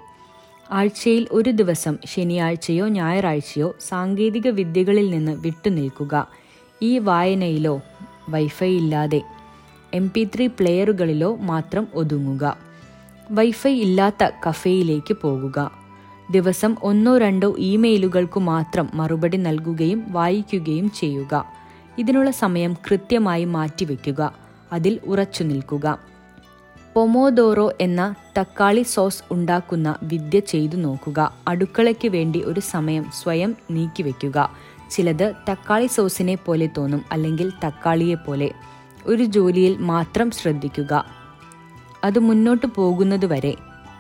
ആഴ്ചയിൽ 0.71 1.27
ഒരു 1.33 1.51
ദിവസം 1.51 1.99
ശനിയാഴ്ചയോ 2.07 2.89
ഞായറാഴ്ചയോ 2.89 3.75
സാങ്കേതിക 3.89 4.49
വിദ്യകളിൽ 4.49 5.11
നിന്ന് 5.11 5.33
വിട്ടുനിൽക്കുക 5.33 6.29
ഈ 6.83 6.99
വായനയിലോ 6.99 7.81
വൈഫൈ 8.29 8.77
ഇല്ലാതെ 8.77 9.23
എം 9.95 10.11
പി 10.15 10.29
ത്രീ 10.37 10.47
പ്ലെയറുകളിലോ 10.47 11.37
മാത്രം 11.37 11.89
ഒതുങ്ങുക. 11.95 12.57
വൈഫൈ 13.31 13.81
ഇല്ലാത്ത 13.81 14.31
കഫേയിലേക്ക് 14.49 15.17
പോകുക. 15.23 15.71
ദിവസം 16.31 16.77
ഒന്നോ 16.83 17.19
രണ്ടോ 17.19 17.55
ഇമെയിലുകൾക്കു 17.59 18.41
മാത്രം 18.41 18.89
മറുപടി 18.95 19.37
നൽകുകയും 19.37 20.05
വായിക്കുകയും 20.09 20.91
ചെയ്യുക. 20.91 21.47
ഇതിനുള്ള 21.99 22.31
സമയം 22.31 22.75
കൃത്യമായി 22.75 23.45
മാറ്റിവെക്കുക. 23.45 24.44
അതിൽ 24.75 25.01
ഉറച്ചു 25.07 25.43
നിൽക്കുക. 25.45 25.99
പൊമോദോറോ 26.95 27.73
എന്ന 27.81 28.15
തക്കാളി 28.39 28.83
സോസ് 28.83 29.23
ഉണ്ടാക്കുന്ന 29.31 29.89
വിദ്യ 30.03 30.39
ചെയ്തു 30.39 30.77
നോക്കുക. 30.77 31.21
അടുക്കളയ്ക്ക് 31.49 32.09
വേണ്ടി 32.09 32.43
ഒരു 32.43 32.61
സമയം 32.61 33.05
സ്വയം 33.23 33.57
നീക്കിവെക്കുക 33.71 34.39
ചിലത് 34.91 35.33
തക്കാളി 35.51 35.87
സോസിനെ 35.87 36.35
പോലെ 36.35 36.69
തോന്നും 36.77 37.03
അല്ലെങ്കിൽ 37.13 37.53
തക്കാളിയെ 37.65 38.15
പോലെ. 38.15 38.49
ഒരു 39.07 39.25
ജോലിയിൽ 39.25 39.77
മാത്രം 39.77 40.31
ശ്രദ്ധിക്കുക. 40.31 41.05
അത് 42.05 42.19
മുന്നോട്ട് 42.19 42.67
പോകുന്നതുവരെ 42.67 43.55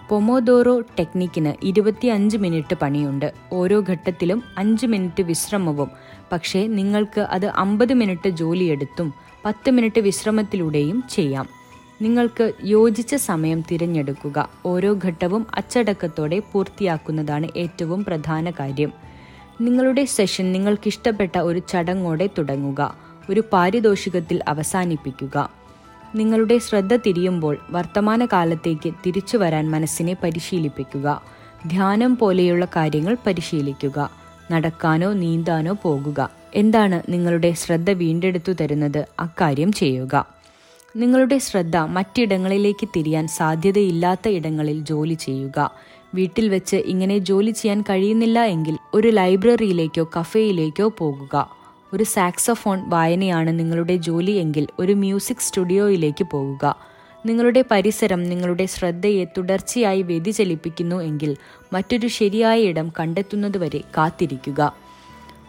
പൊമോദോറോ 0.08 0.80
ടെക്നിക്കിന് 0.80 1.52
ഇരുപത്തിയഞ്ച് 1.62 2.36
മിനിറ്റ് 2.36 2.76
പണിയുണ്ട്. 2.82 3.32
ഓരോ 3.52 3.84
ഘട്ടത്തിലും 3.90 4.42
അഞ്ച് 4.58 4.86
മിനിറ്റ് 4.86 5.22
വിശ്രമവും. 5.22 5.90
പക്ഷേ 6.32 6.66
നിങ്ങൾക്ക് 6.66 7.20
അത് 7.20 7.46
അമ്പത് 7.46 7.94
മിനിറ്റ് 7.94 8.28
ജോലിയെടുത്തും 8.28 9.14
പത്ത് 9.44 9.70
മിനിറ്റ് 9.70 10.00
വിശ്രമത്തിലൂടെയും 10.00 11.04
ചെയ്യാം. 11.10 11.48
നിങ്ങൾക്ക് 12.02 12.52
യോജിച്ച 12.64 13.14
സമയം 13.14 13.60
തിരഞ്ഞെടുക്കുക. 13.60 14.48
ഓരോ 14.66 14.98
ഘട്ടവും 15.04 15.46
അച്ചടക്കത്തോടെ 15.54 16.38
പൂർത്തിയാക്കുന്നതാണ് 16.38 17.48
ഏറ്റവും 17.56 18.04
പ്രധാന 18.04 18.50
കാര്യം. 18.50 18.92
നിങ്ങളുടെ 19.60 20.04
സെഷൻ 20.04 20.52
നിങ്ങൾക്കിഷ്ടപ്പെട്ട 20.52 21.38
ഒരു 21.38 21.58
ചടങ്ങോടെ 21.58 22.28
തുടങ്ങുക. 22.38 22.96
ഒരു 23.30 23.42
പാരിതോഷികത്തിൽ 23.52 24.42
അവസാനിപ്പിക്കുക. 24.48 25.50
നിങ്ങളുടെ 26.14 26.58
ശ്രദ്ധ 26.58 26.96
തിരിയുമ്പോൾ 26.96 27.58
വർത്തമാനകാലത്തേക്ക് 27.70 28.92
തിരിച്ചു 29.06 29.36
വരാൻ 29.36 29.70
മനസ്സിനെ 29.70 30.16
പരിശീലിപ്പിക്കുക. 30.22 31.22
ധ്യാനം 31.66 32.16
പോലെയുള്ള 32.16 32.64
കാര്യങ്ങൾ 32.64 33.16
പരിശീലിക്കുക. 33.26 34.10
നടക്കാനോ 34.52 35.12
നീന്താനോ 35.12 35.76
പോകുക. 35.82 36.43
എന്താണ് 36.54 37.12
നിങ്ങളുടെ 37.12 37.52
ശ്രദ്ധ 37.52 37.90
വീണ്ടെടുത്തു 37.90 38.52
തരുന്നത്? 38.52 39.06
അക്കാര്യം 39.20 39.72
ചെയ്യുക. 39.72 40.26
നിങ്ങളുടെ 40.96 41.38
ശ്രദ്ധ 41.38 41.76
മറ്റിടങ്ങളിലേക്ക് 41.76 42.88
തിരിയാൻ 42.96 43.26
സാധ്യതയില്ലാത്ത 43.26 44.28
ഇടങ്ങളിൽ 44.28 44.80
ജോലി 44.80 45.14
ചെയ്യുക. 45.14 45.70
വീട്ടിൽ 46.14 46.48
വെച്ച് 46.48 46.76
ഇങ്ങനെ 46.76 47.18
ജോലി 47.18 47.50
ചെയ്യാൻ 47.50 47.82
കഴിയുന്നില്ല 47.82 48.44
എങ്കിൽ 48.44 48.78
ഒരു 48.94 49.08
ലൈബ്രറിയിലേക്കോ 49.08 50.10
കഫേയിലേക്കോ 50.20 50.88
പോകുക. 50.88 51.50
ഒരു 51.92 52.04
സാക്സഫോൺ 52.04 52.82
വായനയാണ് 52.88 53.58
നിങ്ങളുടെ 53.58 53.96
ജോലി 53.96 54.30
എങ്കിൽ 54.30 54.66
ഒരു 54.78 54.92
മ്യൂസിക് 54.92 55.36
സ്റ്റുഡിയോയിലേക്ക് 55.36 56.24
പോകുക. 56.24 56.76
നിങ്ങളുടെ 57.26 57.64
പരിസരം 57.70 58.22
നിങ്ങളുടെ 58.22 58.66
ശ്രദ്ധയെ 58.66 59.24
തുടർച്ചയായി 59.24 60.02
വ്യതിചലിപ്പിക്കുന്നു 60.02 61.02
എങ്കിൽ 61.02 61.36
മറ്റൊരു 61.72 62.06
ശരിയായ 62.06 62.60
ഇടം 62.60 62.92
കണ്ടെത്തുന്നതുവരെ 63.00 63.80
കാത്തിരിക്കുക. 63.98 64.83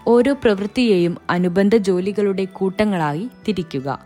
ഓരോ 0.07 0.33
പ്രവൃത്തിയെയും 0.33 1.17
അനുബന്ധ 1.29 1.75
ജോലികളുടെ 1.75 2.45
കൂട്ടങ്ങളായി 2.45 3.29
തിരിക്കുക. 3.47 3.99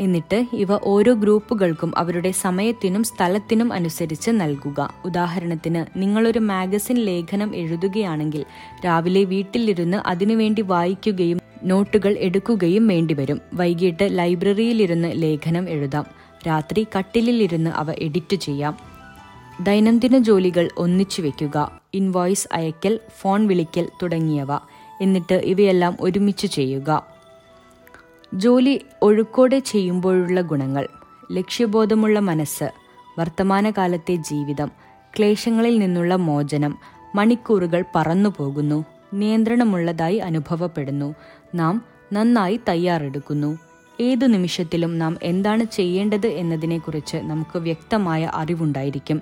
എന്നിട്ട് 0.00 0.46
ഇവ 0.52 0.68
ഓരോ 0.82 1.14
ഗ്രൂപ്പുകൾക്കും 1.14 1.98
അവരുടെ 1.98 2.30
സമയത്തിനും 2.30 3.04
സ്ഥലത്തിനും 3.04 3.72
അനുസരിച്ച് 3.72 4.30
നൽകുക. 4.30 4.94
ഉദാഹരണത്തിന് 5.04 6.02
നിങ്ങളൊരു 6.02 6.38
മാഗസിൻ 6.38 6.96
ലേഖനം 6.96 7.56
എഴുതുകയാണെങ്കിൽ 7.56 8.44
രാവിലെ 8.86 9.24
വീട്ടിലിരുന്ന് 9.24 9.96
അതിനുവേണ്ടി 9.96 10.62
വായിക്കുകയും 10.62 11.40
നോട്ടുകൾ 11.64 12.16
എടുക്കുകയും 12.18 12.88
വേണ്ടിവരും. 12.88 13.40
വൈകിട്ട് 13.54 14.18
ലൈബ്രറിയിലിരുന്ന് 14.18 15.08
ലേഖനം 15.14 15.70
എഴുതാം. 15.70 16.04
രാത്രി 16.46 16.86
കട്ടിലിലിരുന്ന് 16.98 17.70
അവ 17.70 17.92
എഡിറ്റ് 17.92 18.36
ചെയ്യാം. 18.36 18.76
ദൈനംദിന 19.60 20.18
ജോലികൾ 20.18 20.68
ഒന്നിച്ചു 20.76 21.22
വയ്ക്കുക 21.22 21.80
ഇൻവോയ്സ് 21.94 22.48
അയക്കൽ 22.52 23.00
ഫോൺ 23.20 23.46
വിളിക്കൽ 23.46 23.88
തുടങ്ങിയവ. 24.02 24.48
എന്നിട്ട് 25.00 25.34
ഇവയെല്ലാം 25.34 25.96
ഒരുമിച്ച് 26.00 26.46
ചെയ്യുക. 26.46 27.06
ജോലി 28.34 28.84
ഒഴുക്കോടെ 29.02 29.58
ചെയ്യുമ്പോഴുള്ള 29.58 30.40
ഗുണങ്ങൾ 30.40 30.88
ലക്ഷ്യബോധമുള്ള 31.32 32.18
മനസ്സ് 32.18 32.70
വർത്തമാനകാലത്തെ 33.18 34.14
ജീവിതം 34.14 34.70
ക്ലേശങ്ങളിൽ 35.18 35.78
നിന്നുള്ള 35.78 36.14
മോചനം 36.14 36.78
മണിക്കൂറുകൾ 37.14 37.84
പറന്നുപോകുന്നു 37.94 38.84
നിയന്ത്രണമുള്ളതായി 39.14 40.16
അനുഭവപ്പെടുന്നു 40.16 41.14
നാം 41.54 41.84
നന്നായി 42.12 42.60
തയ്യാറെടുക്കുന്നു. 42.68 43.58
ഏതു 44.00 44.26
നിമിഷത്തിലും 44.26 44.98
നാം 44.98 45.16
എന്താണ് 45.22 45.64
ചെയ്യേണ്ടത് 45.64 46.26
എന്നതിനെക്കുറിച്ച് 46.26 47.16
നമുക്ക് 47.16 47.58
വ്യക്തമായ 47.58 48.30
അറിവുണ്ടായിരിക്കും. 48.34 49.20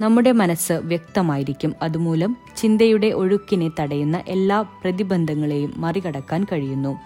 നമ്മുടെ 0.00 0.32
മനസ്സ് 0.32 0.72
വ്യക്തമായിരിക്കും. 0.72 1.74
അതുമൂലം 1.82 2.36
ചിന്തയുടെ 2.56 3.06
ഒഴുക്കിനെ 3.06 3.70
തടയുന്ന 3.80 4.22
എല്ലാ 4.28 4.62
പ്രതിബന്ധങ്ങളെയും 4.62 5.74
മറികടക്കാൻ 5.76 6.44
കഴിയുന്നു. 6.44 6.98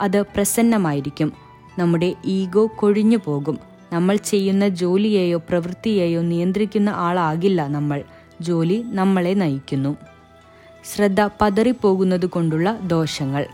അത് 0.00 0.22
പ്രസന്നമായിരിക്കും. 0.22 1.32
നമ്മുടെ 1.78 2.14
ഈഗോ 2.24 2.70
കൊഴിഞ്ഞു 2.76 3.18
പോകും. 3.24 3.58
നമ്മൾ 3.92 4.16
ചെയ്യുന്ന 4.16 4.68
ജോലിയെയോ 4.68 5.38
പ്രവൃത്തിയെയോ 5.38 6.22
നിയന്ത്രിക്കുന്ന 6.22 6.90
ആളാകില്ല 6.90 7.68
നമ്മൾ. 7.68 8.02
ജോലി 8.40 8.82
നമ്മളെ 8.86 9.34
നയിക്കുന്നു. 9.34 9.96
ശ്രദ്ധ 10.94 11.20
പതറിപ്പോകുന്നത് 11.20 12.26
കൊണ്ടുള്ള 12.26 12.78
ദോഷങ്ങൾ. 12.82 13.46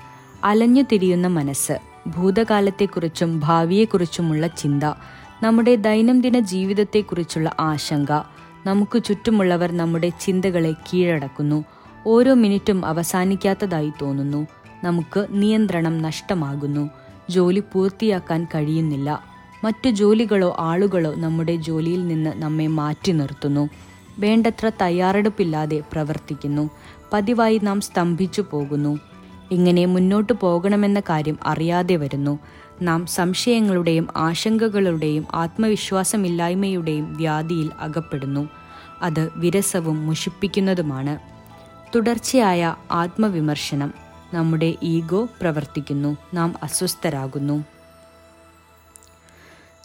അലഞ്ഞു 0.45 0.83
തിരിയുന്ന 0.83 1.27
മനസ്സ്. 1.27 1.79
ഭൂതകാലത്തെക്കുറിച്ചും 2.09 3.41
ഭാവിയെക്കുറിച്ചുമുള്ള 3.41 4.47
ചിന്ത. 4.47 4.85
നമ്മുടെ 5.43 5.77
ദൈനംദിന 5.77 6.39
ജീവിതത്തെക്കുറിച്ചുള്ള 6.39 7.57
ആശങ്ക. 7.61 8.07
നമുക്ക് 8.69 9.03
ചുറ്റുമുള്ളവർ 9.05 9.73
നമ്മുടെ 9.73 10.09
ചിന്തകളെ 10.09 10.73
കീഴടക്കുന്നു. 10.73 11.65
ഓരോ 12.07 12.35
മിനിറ്റും 12.35 12.87
അവസാനിക്കാത്തതായി 12.87 13.93
തോന്നുന്നു. 14.03 14.47
നമുക്ക് 14.85 15.27
നിയന്ത്രണം 15.31 16.03
നഷ്ടമാകുന്നു. 16.03 16.91
ജോലി 17.31 17.63
പൂർത്തിയാക്കാൻ 17.73 18.45
കഴിയുന്നില്ല. 18.45 19.25
മറ്റു 19.65 19.91
ജോലികളോ 19.91 20.57
ആളുകളോ 20.59 21.15
നമ്മുടെ 21.15 21.57
ജോലിയിൽ 21.57 22.07
നിന്ന് 22.09 22.33
നമ്മെ 22.37 22.67
മാറ്റി 22.67 23.13
നിർത്തുന്നു. 23.13 23.69
വേണ്ടത്ര 24.19 24.71
തയ്യാറെടുപ്പില്ലാതെ 24.83 25.83
പ്രവർത്തിക്കുന്നു. 25.93 26.71
പതിവായി 27.13 27.61
നാം 27.63 27.81
സ്തംഭിച്ചു 27.81 28.45
പോകുന്നു. 28.51 28.99
ഇങ്ങനെ 29.51 29.87
മുന്നോട്ടു 29.87 30.33
പോകണമെന്ന 30.41 31.01
കാര്യം 31.01 31.39
അറിയാതെ 31.47 31.97
വരുന്നു. 31.97 32.39
നാം 32.83 33.07
സംശയങ്ങളുടെയും 33.07 34.09
ആശങ്കകളുടെയും 34.17 35.27
ആത്മവിശ്വാസമില്ലായ്മയുടെയും 35.35 37.17
വ്യാധിയിൽ 37.17 37.71
അകപ്പെടുന്നു. 37.81 38.49
അത് 39.03 39.31
വിരസവും 39.35 40.07
മുഷിപ്പിക്കുന്നതുമാണ്. 40.07 41.19
തുടർച്ചയായ 41.95 42.77
ആത്മവിമർശനം 42.91 43.95
നമ്മുടെ 44.35 44.75
ഈഗോ 44.83 45.29
പ്രവർത്തിക്കുന്നു 45.41 46.17
നാം 46.35 46.55
അസ്വസ്ഥരാകുന്നു. 46.63 47.65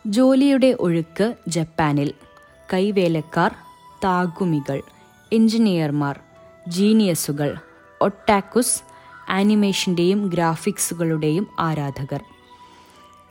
ജോലിയുടെ 0.08 0.78
ഒഴുക്ക് 0.80 1.36
ജപ്പാനിൽ. 1.48 2.14
കൈവേലക്കാർ 2.74 3.56
താഗുമികൾ 4.04 4.82
എഞ്ചിനീയർമാർ 5.34 6.20
ജീനിയസുകൾ 6.68 7.58
ഒട്ടാക്കുസ് 8.02 8.82
ആനിമേഷന്റെയും 9.30 10.28
ഗ്രാഫിക്സുകളുടെയും 10.28 11.48
ആരാധകർ. 11.60 12.24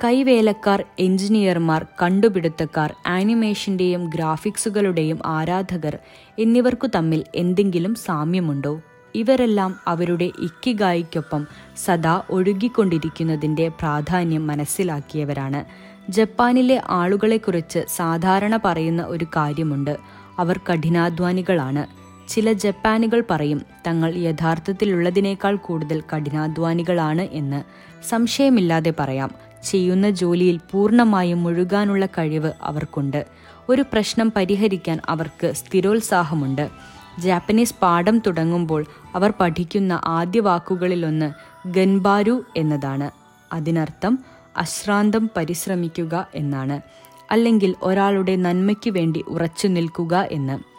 കൈവേലക്കാർ 0.04 0.84
എഞ്ചിനീയർമാർ 0.98 1.86
കണ്ടുപിടുത്തക്കാർ 2.02 2.94
ആനിമേഷന്റെയും 3.06 4.04
ഗ്രാഫിക്സുകളുടെയും 4.04 5.18
ആരാധകർ 5.26 5.98
എന്നിവർക്കു 6.38 6.86
തമ്മിൽ 6.94 7.24
എന്തെങ്കിലും 7.34 7.94
സാമ്യമുണ്ടോ? 7.94 8.80
ഇവരെല്ലാം 9.14 9.74
അവരുടെ 9.86 10.24
ഇക്കിഗായിക്കൊപ്പം 10.24 11.46
സദാ 11.84 12.22
ഒഴുകിക്കൊണ്ടിരിക്കുന്നതിന്റെ 12.30 13.68
പ്രാധാന്യം 13.68 14.46
മനസ്സിലാക്കിയവരാണ്. 14.46 15.64
ജപ്പാനിലെ 16.08 16.82
ആളുകളെക്കുറിച്ച് 16.88 17.78
സാധാരണ 17.88 18.58
പറയുന്ന 18.64 19.02
ഒരു 19.02 19.24
കാര്യമുണ്ട്. 19.24 19.96
അവർ 20.38 20.60
കഠിനാധ്വാനികളാണ്. 20.72 21.86
ചില 22.28 22.52
ജപ്പാനികൾ 22.52 23.22
പറയും 23.30 23.62
തങ്ങൾ 23.86 24.16
യഥാർത്ഥത്തിലുള്ളതിനേക്കാൾ 24.16 25.56
കൂടുതൽ 25.56 26.02
കഠിനാധ്വാനികളാണ് 26.14 27.22
എന്ന്. 27.22 27.62
സംശയമില്ലാതെ 28.08 28.92
പറയാം. 29.00 29.51
ചെയ്യുന്ന 29.62 30.10
ജോലിയിൽ 30.10 30.60
പൂർണമായും 30.70 31.42
മുഴുകാനുള്ള 31.42 32.06
കഴിവ് 32.06 32.52
അവർക്കുണ്ട്. 32.62 33.26
ഒരു 33.68 33.84
പ്രശ്നം 33.92 34.32
പരിഹരിക്കാൻ 34.36 35.00
അവർക്ക് 35.08 35.52
സ്ഥിരോത്സാഹമുണ്ട്. 35.52 36.70
ജാപ്പനീസ് 37.18 37.74
പാഠം 37.82 38.18
തുടങ്ങുമ്പോൾ 38.18 38.84
അവർ 39.14 39.32
പഠിക്കുന്ന 39.40 40.00
ആദ്യ 40.04 40.40
വാക്കുകളിലൊന്ന് 40.40 41.32
ഗൻബാരു 41.68 42.44
എന്നതാണ്. 42.56 43.10
അതിനർത്ഥം 43.54 44.18
അശ്രാന്തം 44.56 45.30
പരിശ്രമിക്കുക 45.36 46.28
എന്നാണ്. 46.34 46.80
അല്ലെങ്കിൽ 47.30 47.74
ഒരാളുടെ 47.82 48.36
നന്മയ്ക്ക് 48.36 48.90
വേണ്ടി 48.90 49.24
ഉറച്ചു 49.28 49.66
നിൽക്കുക 49.66 50.28
എന്ന്. 50.30 50.71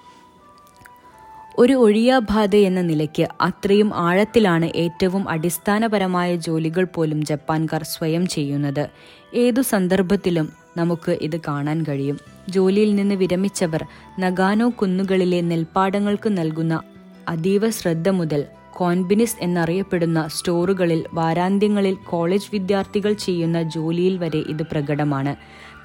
ഒരു 1.60 1.74
ഒഴിയാബാധ 1.74 2.56
എന്ന 2.56 2.82
നിലയ്ക്ക് 2.82 3.28
അത്രയും 3.42 3.96
ആഴത്തിലാണ് 3.96 4.72
ഏറ്റവും 4.76 5.30
അടിസ്ഥാനപരമായ 5.30 6.36
ജോലികൾ 6.36 6.84
പോലും 6.84 7.26
ജപ്പാൻകാർ 7.26 7.84
സ്വയം 7.84 8.28
ചെയ്യുന്നത്. 8.28 8.89
ഏതു 9.36 9.62
സന്ദർഭത്തിലും 9.62 10.50
നമുക്ക് 10.78 11.12
ഇത് 11.22 11.38
കാണാൻ 11.48 11.84
കഴിയും. 11.84 12.20
ജോലിയിൽ 12.50 12.96
നിന്ന് 12.96 13.16
വിരമിച്ചവർ 13.16 13.86
നഗാനോ 14.20 14.70
കുന്നുകളിലെ 14.70 15.42
നെൽപ്പാടങ്ങൾക്ക് 15.42 16.38
നൽകുന്ന 16.38 16.82
അതീവ 17.30 17.70
ശ്രദ്ധ 17.70 18.10
മുതൽ 18.10 18.46
കോൺബിനിസ് 18.74 19.38
എന്നറിയപ്പെടുന്ന 19.42 20.28
സ്റ്റോറുകളിൽ 20.28 21.06
വാരാന്ത്യങ്ങളിൽ 21.13 21.94
കോളേജ് 21.94 22.50
വിദ്യാർത്ഥികൾ 22.54 23.13
ചെയ്യുന്ന 23.13 23.62
ജോലിയിൽ 23.62 24.18
വരെ 24.18 24.39
ഇത് 24.39 24.63
പ്രകടമാണ്. 24.72 25.36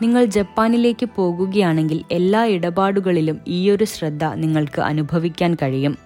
നിങ്ങൾ 0.02 0.24
ജപ്പാനിലേക്ക് 0.24 1.08
പോകുകയാണെങ്കിൽ 1.16 2.04
എല്ലാ 2.12 2.44
ഇടപാടുകളിലും 2.44 3.40
ഈയൊരു 3.46 3.84
ശ്രദ്ധ 3.84 4.24
നിങ്ങൾക്ക് 4.24 4.80
അനുഭവിക്കാൻ 4.80 5.54
കഴിയും. 5.54 5.98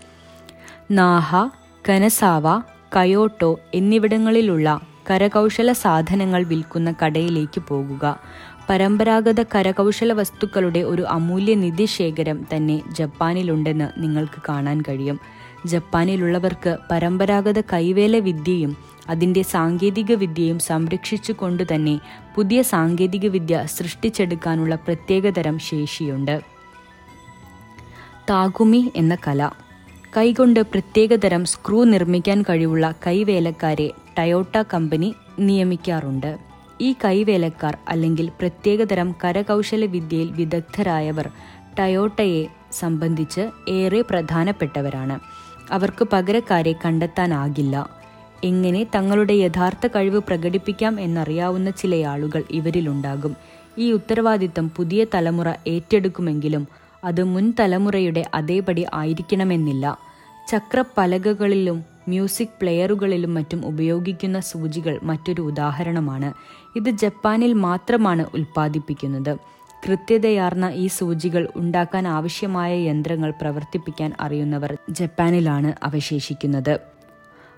നാഹ 0.91 1.49
കനസാവ 1.89 2.61
കയോട്ടോ 2.97 3.61
എന്നിവിടങ്ങളിലുള്ള 3.75 4.81
കരകൗശല 5.11 5.73
സാധനങ്ങൾ 5.73 6.45
വിൽക്കുന്ന 6.45 6.95
കടയിലേക്ക് 7.05 7.63
പോകുക. 7.69 8.21
പരമ്പരാഗത 8.71 9.43
കരകൗശല 9.43 10.13
വസ്തുക്കളുടെ 10.13 10.79
ഒരു 10.79 11.03
അമൂല്യ 11.03 11.55
നിധി 11.55 11.85
ശേഖരം 11.85 12.47
തന്നെ 12.57 12.83
ജപ്പാനിലുണ്ടെന്ന് 12.93 14.03
നിങ്ങൾക്ക് 14.03 14.43
കാണാൻ 14.49 14.83
കഴിയും. 14.89 15.21
ജപ്പാനിലുള്ളവർക്ക് 15.67 16.79
പരമ്പരാഗത 16.91 17.61
കൈവേല 17.61 18.19
വിദ്യയും 18.19 18.77
അതിന്റെ 19.09 19.43
സാങ്കേതിക 19.43 20.13
വിദ്യയും 20.13 20.59
സംരക്ഷിച്ചുകൊണ്ട് 20.59 21.63
തന്നെ 21.75 22.01
പുതിയ 22.35 22.63
സാങ്കേതിക 22.63 23.27
വിദ്യ 23.27 23.65
സൃഷ്ടിച്ചെടുക്കാനുള്ള 23.67 24.75
പ്രത്യേകതരം 24.75 25.59
ശേഷിയുണ്ട്. 25.59 26.41
താകുമി 28.31 28.93
എന്ന 28.97 29.17
കല. 29.29 29.51
കൈകൊണ്ട് 30.17 30.61
പ്രത്യേകതരം 30.61 31.45
സ്ക്രൂ 31.45 31.85
നിർമ്മിക്കാൻ 31.85 32.43
കഴിവുള്ള 32.43 32.95
കൈവേലക്കാരെ 33.07 33.91
ടയോട്ട 34.19 34.63
കമ്പനി 34.75 35.15
നിയമിക്കാറുണ്ട്. 35.39 36.39
ഈ 36.81 36.95
കൈവേലക്കാർ 37.05 37.79
അല്ലെങ്കിൽ 37.89 38.29
പ്രത്യേകതരം 38.29 39.15
കരകൗശല 39.25 39.85
വിദ്യയിൽ 39.85 40.33
വിദഗ്ധരായവർ 40.33 41.31
ടയോട്ടയെ 41.79 42.47
സംബന്ധിച്ച് 42.73 43.51
ഏറെ 43.69 44.01
പ്രധാനപ്പെട്ടവരാണ്. 44.01 45.42
അവർക്ക് 45.71 46.09
പകരക്കാരെ 46.13 46.75
കണ്ടെത്താനാകില്ല. 46.85 48.03
എങ്ങനെ 48.45 48.87
തങ്ങളുടെ 48.95 49.33
യഥാർത്ഥ 49.33 49.87
കഴിവ് 49.87 50.19
പ്രകടിപ്പിക്കാം 50.19 51.01
എന്നറിയാവുന്ന 51.01 51.71
ചില 51.71 52.07
ആളുകൾ 52.07 52.43
ഇവരിലുണ്ടാകും. 52.51 53.37
ഈ 53.79 53.93
ഉത്തരവാദിത്തം 53.93 54.71
പുതിയ 54.77 55.07
തലമുറ 55.15 55.53
ഏറ്റെടുക്കുമെങ്കിലും 55.67 56.69
അത് 57.05 57.25
മുൻ 57.25 57.53
തലമുറയുടെ 57.61 58.25
അതേപടി 58.35 58.87
ആയിരിക്കണമെന്നില്ല. 58.95 59.99
ചക്രപ്പലകകളിലും 60.49 61.85
മ്യൂസിക് 62.09 62.59
പ്ലെയറുകളിലും 62.61 63.35
മറ്റും 63.35 63.67
ഉപയോഗിക്കുന്ന 63.67 64.41
സൂചികൾ 64.41 64.99
മറ്റൊരു 65.03 65.43
ഉദാഹരണമാണ്. 65.43 66.33
ഇത് 66.77 66.91
ജപ്പാനിൽ 66.91 67.53
മാത്രമാണ് 67.53 68.27
ഉൽപ്പാദിപ്പിക്കുന്നത്. 68.35 69.52
കൃത്യതയാർന്ന 69.87 70.71
ഈ 70.75 70.87
സൂചികൾ 70.87 71.49
ഉണ്ടാക്കാൻ 71.57 72.09
ആവശ്യമായ 72.09 72.75
യന്ത്രങ്ങൾ 72.79 73.31
പ്രവർത്തിപ്പിക്കാൻ 73.31 74.13
അറിയുന്നവർ 74.21 74.77
ജപ്പാനിലാണ് 74.91 75.73
അവശേഷിക്കുന്നത്. 75.83 76.79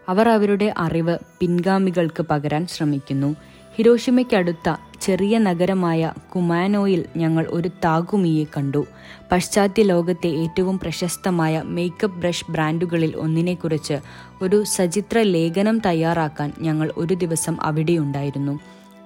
അവർ 0.08 0.28
അവരുടെ 0.28 0.74
അറിവ് 0.78 1.18
പിൻഗാമികൾക്ക് 1.40 2.22
പകരാൻ 2.22 2.66
ശ്രമിക്കുന്നു. 2.66 3.36
ഹിരോഷിമയ്ക്കടുത്ത 3.76 4.76
ചെറിയ 5.00 5.38
നഗരമായ 5.38 6.12
കുമാനോയിൽ 6.34 7.04
ഞങ്ങൾ 7.16 7.46
ഒരു 7.50 7.68
താകുമിയെ 7.68 8.44
കണ്ടു. 8.44 8.86
പാശ്ചാത്യ 9.32 9.82
ലോകത്തെ 9.82 10.28
ഏറ്റവും 10.28 10.78
പ്രശസ്തമായ 10.78 11.62
മേക്കപ്പ് 11.64 12.20
ബ്രഷ് 12.20 12.50
ബ്രാൻഡുകളിൽ 12.50 13.16
ഒന്നിനെക്കുറിച്ച് 13.16 13.98
ഒരു 14.42 14.64
സചിത്ര 14.64 15.18
ലേഖനം 15.18 15.78
തയ്യാറാക്കാൻ 15.78 16.52
ഞങ്ങൾ 16.60 16.92
ഒരു 16.96 17.14
ദിവസം 17.14 17.56
അവിടെയുണ്ടായിരുന്നു. 17.62 18.58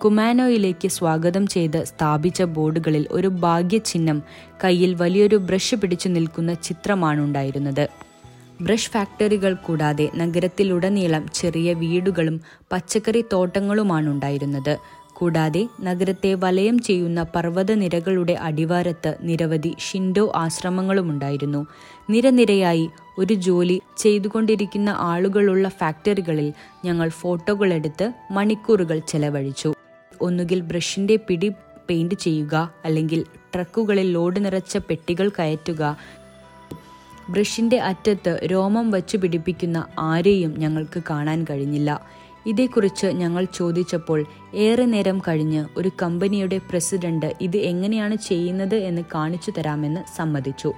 കുമാനോയിലേക്ക് 0.05 0.89
സ്വാഗതം 0.89 1.47
ചെയ്ത് 1.47 1.85
സ്ഥാപിച്ച 1.85 2.43
ബോർഡുകളിൽ 2.43 3.07
ഒരു 3.11 3.29
ഭാഗ്യചിഹ്നം 3.29 4.23
കയ്യിൽ 4.65 4.95
വലിയൊരു 4.95 5.37
ബ്രഷ് 5.37 5.75
പിടിച്ചു 5.75 6.09
നിൽക്കുന്ന 6.09 6.55
ചിത്രമാണുണ്ടായിരുന്നത്. 6.55 7.89
ബ്രഷ് 8.61 8.91
ഫാക്ടറികൾ 8.91 9.55
കൂടാതെ 9.55 10.11
നഗരത്തിലുടനീളം 10.17 11.27
ചെറിയ 11.35 11.73
വീടുകളും 11.73 12.41
പച്ചക്കറി 12.73 13.25
തോട്ടങ്ങളുമാണുണ്ടായിരുന്നത്. 13.33 14.77
കൂടാതെ 15.15 15.69
നഗരത്തെ 15.81 16.35
വലയം 16.35 16.79
ചെയ്യുന്ന 16.79 17.23
പർവതനിരകളുടെ 17.23 18.33
അടിവാരത്ത് 18.33 19.17
നിരവധി 19.21 19.75
ഷിൻഡോ 19.79 20.33
ആശ്രമങ്ങളുമുണ്ടായിരുന്നു. 20.37 21.67
നിരനിരയായി 22.11 22.91
ഒരു 23.19 23.35
ജോലി 23.35 23.81
ചെയ്തുകൊണ്ടിരിക്കുന്ന 23.99 24.95
ആളുകളുള്ള 24.97 25.69
ഫാക്ടറികളിൽ 25.69 26.53
ഞങ്ങൾ 26.85 27.09
ഫോട്ടോകളെടുത്ത് 27.09 28.13
മണിക്കൂറുകൾ 28.31 28.99
ചെലവഴിച്ചു. 29.09 29.75
ഒന്നുകിൽ 30.21 30.61
ബ്രഷിന്റെ 30.61 31.19
പിടി 31.29 31.49
പെയിന്റ് 31.89 32.15
ചെയ്യുക 32.15 32.73
അല്ലെങ്കിൽ 32.85 33.25
ട്രക്കുകളിൽ 33.55 34.13
ലോഡ് 34.13 34.45
നിറച്ച 34.45 34.77
പെട്ടികൾ 34.77 35.29
കയറ്റുക. 35.29 35.97
ബ്രഷിന്റെ 37.31 37.79
അറ്റത്ത് 37.79 38.41
രോമം 38.45 38.91
വച്ചു 38.91 39.17
പിടിപ്പിക്കുന്ന 39.17 39.87
ആരെയും 39.99 40.59
ഞങ്ങൾക്ക് 40.59 41.03
കാണാൻ 41.11 41.47
കഴിഞ്ഞില്ല. 41.51 42.01
ഇതേക്കുറിച്ച് 42.47 43.07
ഞങ്ങൾ 43.07 43.47
ചോദിച്ചപ്പോൾ 43.55 44.25
ഏറെ 44.55 44.85
നേരം 44.85 45.19
കഴിഞ്ഞ് 45.19 45.67
ഒരു 45.77 45.91
കമ്പനിയുടെ 46.03 46.59
പ്രസിഡന്റ് 46.59 47.37
ഇത് 47.41 47.57
എങ്ങനെയാണ് 47.57 48.17
ചെയ്യുന്നത് 48.17 48.75
എന്ന് 48.75 49.03
കാണിച്ചു 49.15 49.51
തരാമെന്ന് 49.51 50.17
സമ്മതിച്ചു. 50.17 50.73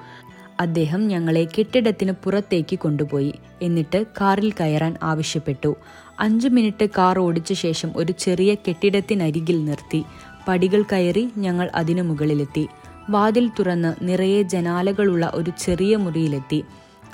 അദ്ദേഹം 0.60 1.08
ഞങ്ങളെ 1.08 1.48
കെട്ടിടത്തിന് 1.58 2.12
പുറത്തേക്ക് 2.24 2.78
കൊണ്ടുപോയി. 2.78 3.34
എന്നിട്ട് 3.62 4.06
കാറിൽ 4.20 4.52
കയറാൻ 4.52 4.96
ആവശ്യപ്പെട്ടു. 5.02 5.76
അഞ്ചു 6.20 6.48
മിനിറ്റ് 6.48 6.88
കാർ 6.98 7.18
ഓടിച്ച 7.18 7.52
ശേഷം 7.52 7.90
ഒരു 7.96 8.12
ചെറിയ 8.18 8.54
കെട്ടിടത്തിനരികിൽ 8.54 9.64
നിർത്തി. 9.64 10.04
പടികൾ 10.48 10.82
കയറി 10.82 11.28
ഞങ്ങൾ 11.38 11.70
അതിനു 11.74 12.02
മുകളിലെത്തി. 12.02 12.68
വാതിൽ 13.10 13.50
തുറന്ന് 13.58 13.94
നിറയെ 14.02 14.42
ജനാലകളുള്ള 14.42 15.30
ഒരു 15.34 15.52
ചെറിയ 15.58 15.96
മുറിയിലെത്തി. 15.96 16.64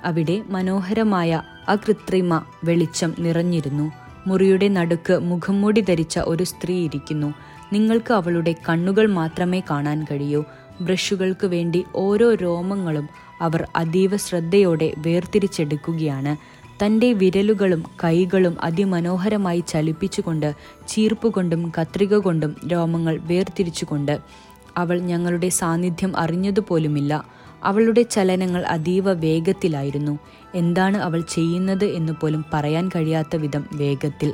അവിടെ 0.04 0.42
മനോഹരമായ 0.46 1.42
അകൃത്രിമ 1.68 2.42
വെളിച്ചം 2.64 3.14
നിറഞ്ഞിരുന്നു. 3.18 3.92
മുറിയുടെ 4.26 4.68
നടുക്ക് 4.68 5.18
മുഖംമൂടി 5.18 5.80
ധരിച്ച 5.80 6.18
ഒരു 6.18 6.44
സ്ത്രീ 6.44 6.84
ഇരിക്കുന്നു. 6.84 7.34
നിങ്ങൾക്ക് 7.72 8.14
അവളുടെ 8.14 8.54
കണ്ണുകൾ 8.68 9.06
മാത്രമേ 9.06 9.62
കാണാൻ 9.70 10.06
കഴിയൂ. 10.10 10.44
ബ്രഷുകൾക്ക് 10.80 11.46
വേണ്ടി 11.46 11.84
ഓരോ 11.94 12.34
രോമങ്ങളും 12.34 13.08
അവർ 13.40 13.68
അതീവ 13.76 14.16
ശ്രദ്ധയോടെ 14.16 14.94
വേർതിരിച്ചെടുക്കുകയാണ്. 14.98 16.36
തന്റെ 16.84 17.12
വിരലുകളും 17.12 17.84
കൈകളും 18.04 18.56
അതിമനോഹരമായി 18.62 19.64
ചലിപ്പിച്ചുകൊണ്ട് 19.68 20.54
ചീർപ്പുകൊണ്ടും 20.88 21.72
കത്രിക 21.80 22.14
കൊണ്ടും 22.14 22.56
രോമങ്ങൾ 22.72 23.18
വേർതിരിച്ചുകൊണ്ട് 23.20 24.18
അവൾ 24.76 25.00
ഞങ്ങളുടെ 25.00 25.48
സാന്നിധ്യം 25.48 26.16
അറിഞ്ഞതുപോലുമില്ല. 26.16 27.24
അവളുടെ 27.64 28.02
ചലനങ്ങൾ 28.02 28.62
അതീവ 28.64 29.12
വേഗത്തിലായിരുന്നു. 29.12 30.18
എന്താണ് 30.54 30.96
അവൾ 30.96 31.20
ചെയ്യുന്നത് 31.20 31.84
എന്ന് 31.84 32.12
പോലും 32.12 32.44
പറയാൻ 32.52 32.88
കഴിയാത്ത 32.88 33.36
വിധം 33.36 33.68
വേഗത്തിൽ. 33.72 34.32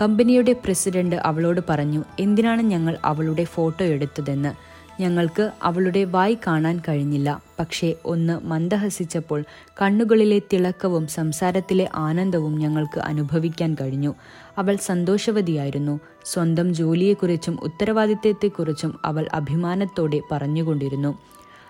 കമ്പനിയുടെ 0.00 0.52
പ്രസിഡന്റ് 0.52 1.16
അവളോട് 1.16 1.60
പറഞ്ഞു 1.68 2.04
എന്തിനാണ് 2.20 2.62
ഞങ്ങൾ 2.62 2.98
അവളുടെ 3.04 3.44
ഫോട്ടോ 3.44 3.84
എടുത്തതെന്ന്? 3.84 4.73
ഞങ്ങൾക്ക് 5.00 5.52
അവളുടെ 5.62 6.04
വായി 6.04 6.38
കാണാൻ 6.46 6.80
കഴിഞ്ഞില്ല. 6.88 7.40
പക്ഷേ 7.58 7.94
ഒന്ന് 8.04 8.46
മന്ദഹസിച്ചപ്പോൾ 8.46 9.44
കണ്ണുകളിലെ 9.82 10.38
തിളക്കവും 10.38 11.06
സംസാരത്തിലെ 11.06 11.88
ആനന്ദവും 11.94 12.58
ഞങ്ങൾക്ക് 12.58 13.00
അനുഭവിക്കാൻ 13.00 13.76
കഴിഞ്ഞു. 13.80 14.14
അവൾ 14.58 14.76
സന്തോഷവതിയായിരുന്നു. 14.76 16.00
സ്വന്തം 16.24 16.74
ജോലിയെക്കുറിച്ചും 16.74 17.58
ഉത്തരവാദിത്തത്തെക്കുറിച്ചും 17.62 18.98
അവൾ 19.04 19.26
അഭിമാനത്തോടെ 19.32 20.20
പറഞ്ഞുകൊണ്ടിരുന്നു. 20.32 21.18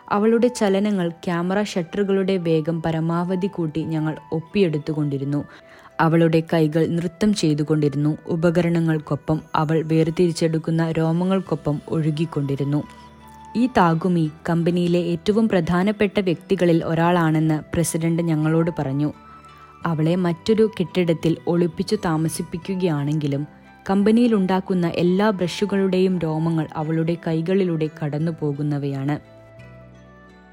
അവളുടെ 0.08 0.48
ചലനങ്ങൾ 0.48 1.08
ക്യാമറ 1.08 1.62
ഷട്ടറുകളുടെ 1.62 2.36
വേഗം 2.36 2.82
പരമാവധി 2.82 3.46
കൂട്ടി 3.46 3.82
ഞങ്ങൾ 3.82 4.16
ഒപ്പിയെടുത്തുകൊണ്ടിരുന്നു. 4.32 5.44
അവളുടെ 6.00 6.42
കൈകൾ 6.54 6.86
നൃത്തം 6.86 7.34
ചെയ്തുകൊണ്ടിരുന്നു. 7.34 8.16
ഉപകരണങ്ങൾക്കൊപ്പം 8.26 9.40
അവൾ 9.54 9.82
വേർതിരിച്ചെടുക്കുന്ന 9.86 10.92
രോമങ്ങൾക്കൊപ്പം 10.92 11.80
ഒഴുകിക്കൊണ്ടിരുന്നു. 11.88 12.82
ഈ 13.56 13.66
താഗുമി 13.66 14.30
കമ്പനിയിലെ 14.48 15.00
ഏറ്റവും 15.02 15.48
പ്രധാനപ്പെട്ട 15.48 16.20
വ്യക്തികളിൽ 16.20 16.84
ഒരാളാണെന്ന് 16.84 17.62
പ്രസിഡന്റ് 17.74 18.22
ഞങ്ങളോട് 18.22 18.70
പറഞ്ഞു. 18.78 19.12
അവളെ 19.86 20.14
മറ്റൊരു 20.16 20.70
കെട്ടിടത്തിൽ 20.80 21.36
ഒളിപ്പിച്ചു 21.48 21.96
താമസിപ്പിക്കുകയാണെങ്കിലും 22.04 23.46
കമ്പനിയിലുണ്ടാക്കുന്ന 23.90 24.86
എല്ലാ 24.86 25.30
ബ്രഷുകളുടെയും 25.30 26.18
രോമങ്ങൾ 26.18 26.68
അവളുടെ 26.74 27.16
കൈകളിലൂടെ 27.26 27.88
കടന്നു 28.04 28.32
പോകുന്നവയാണ് 28.40 29.33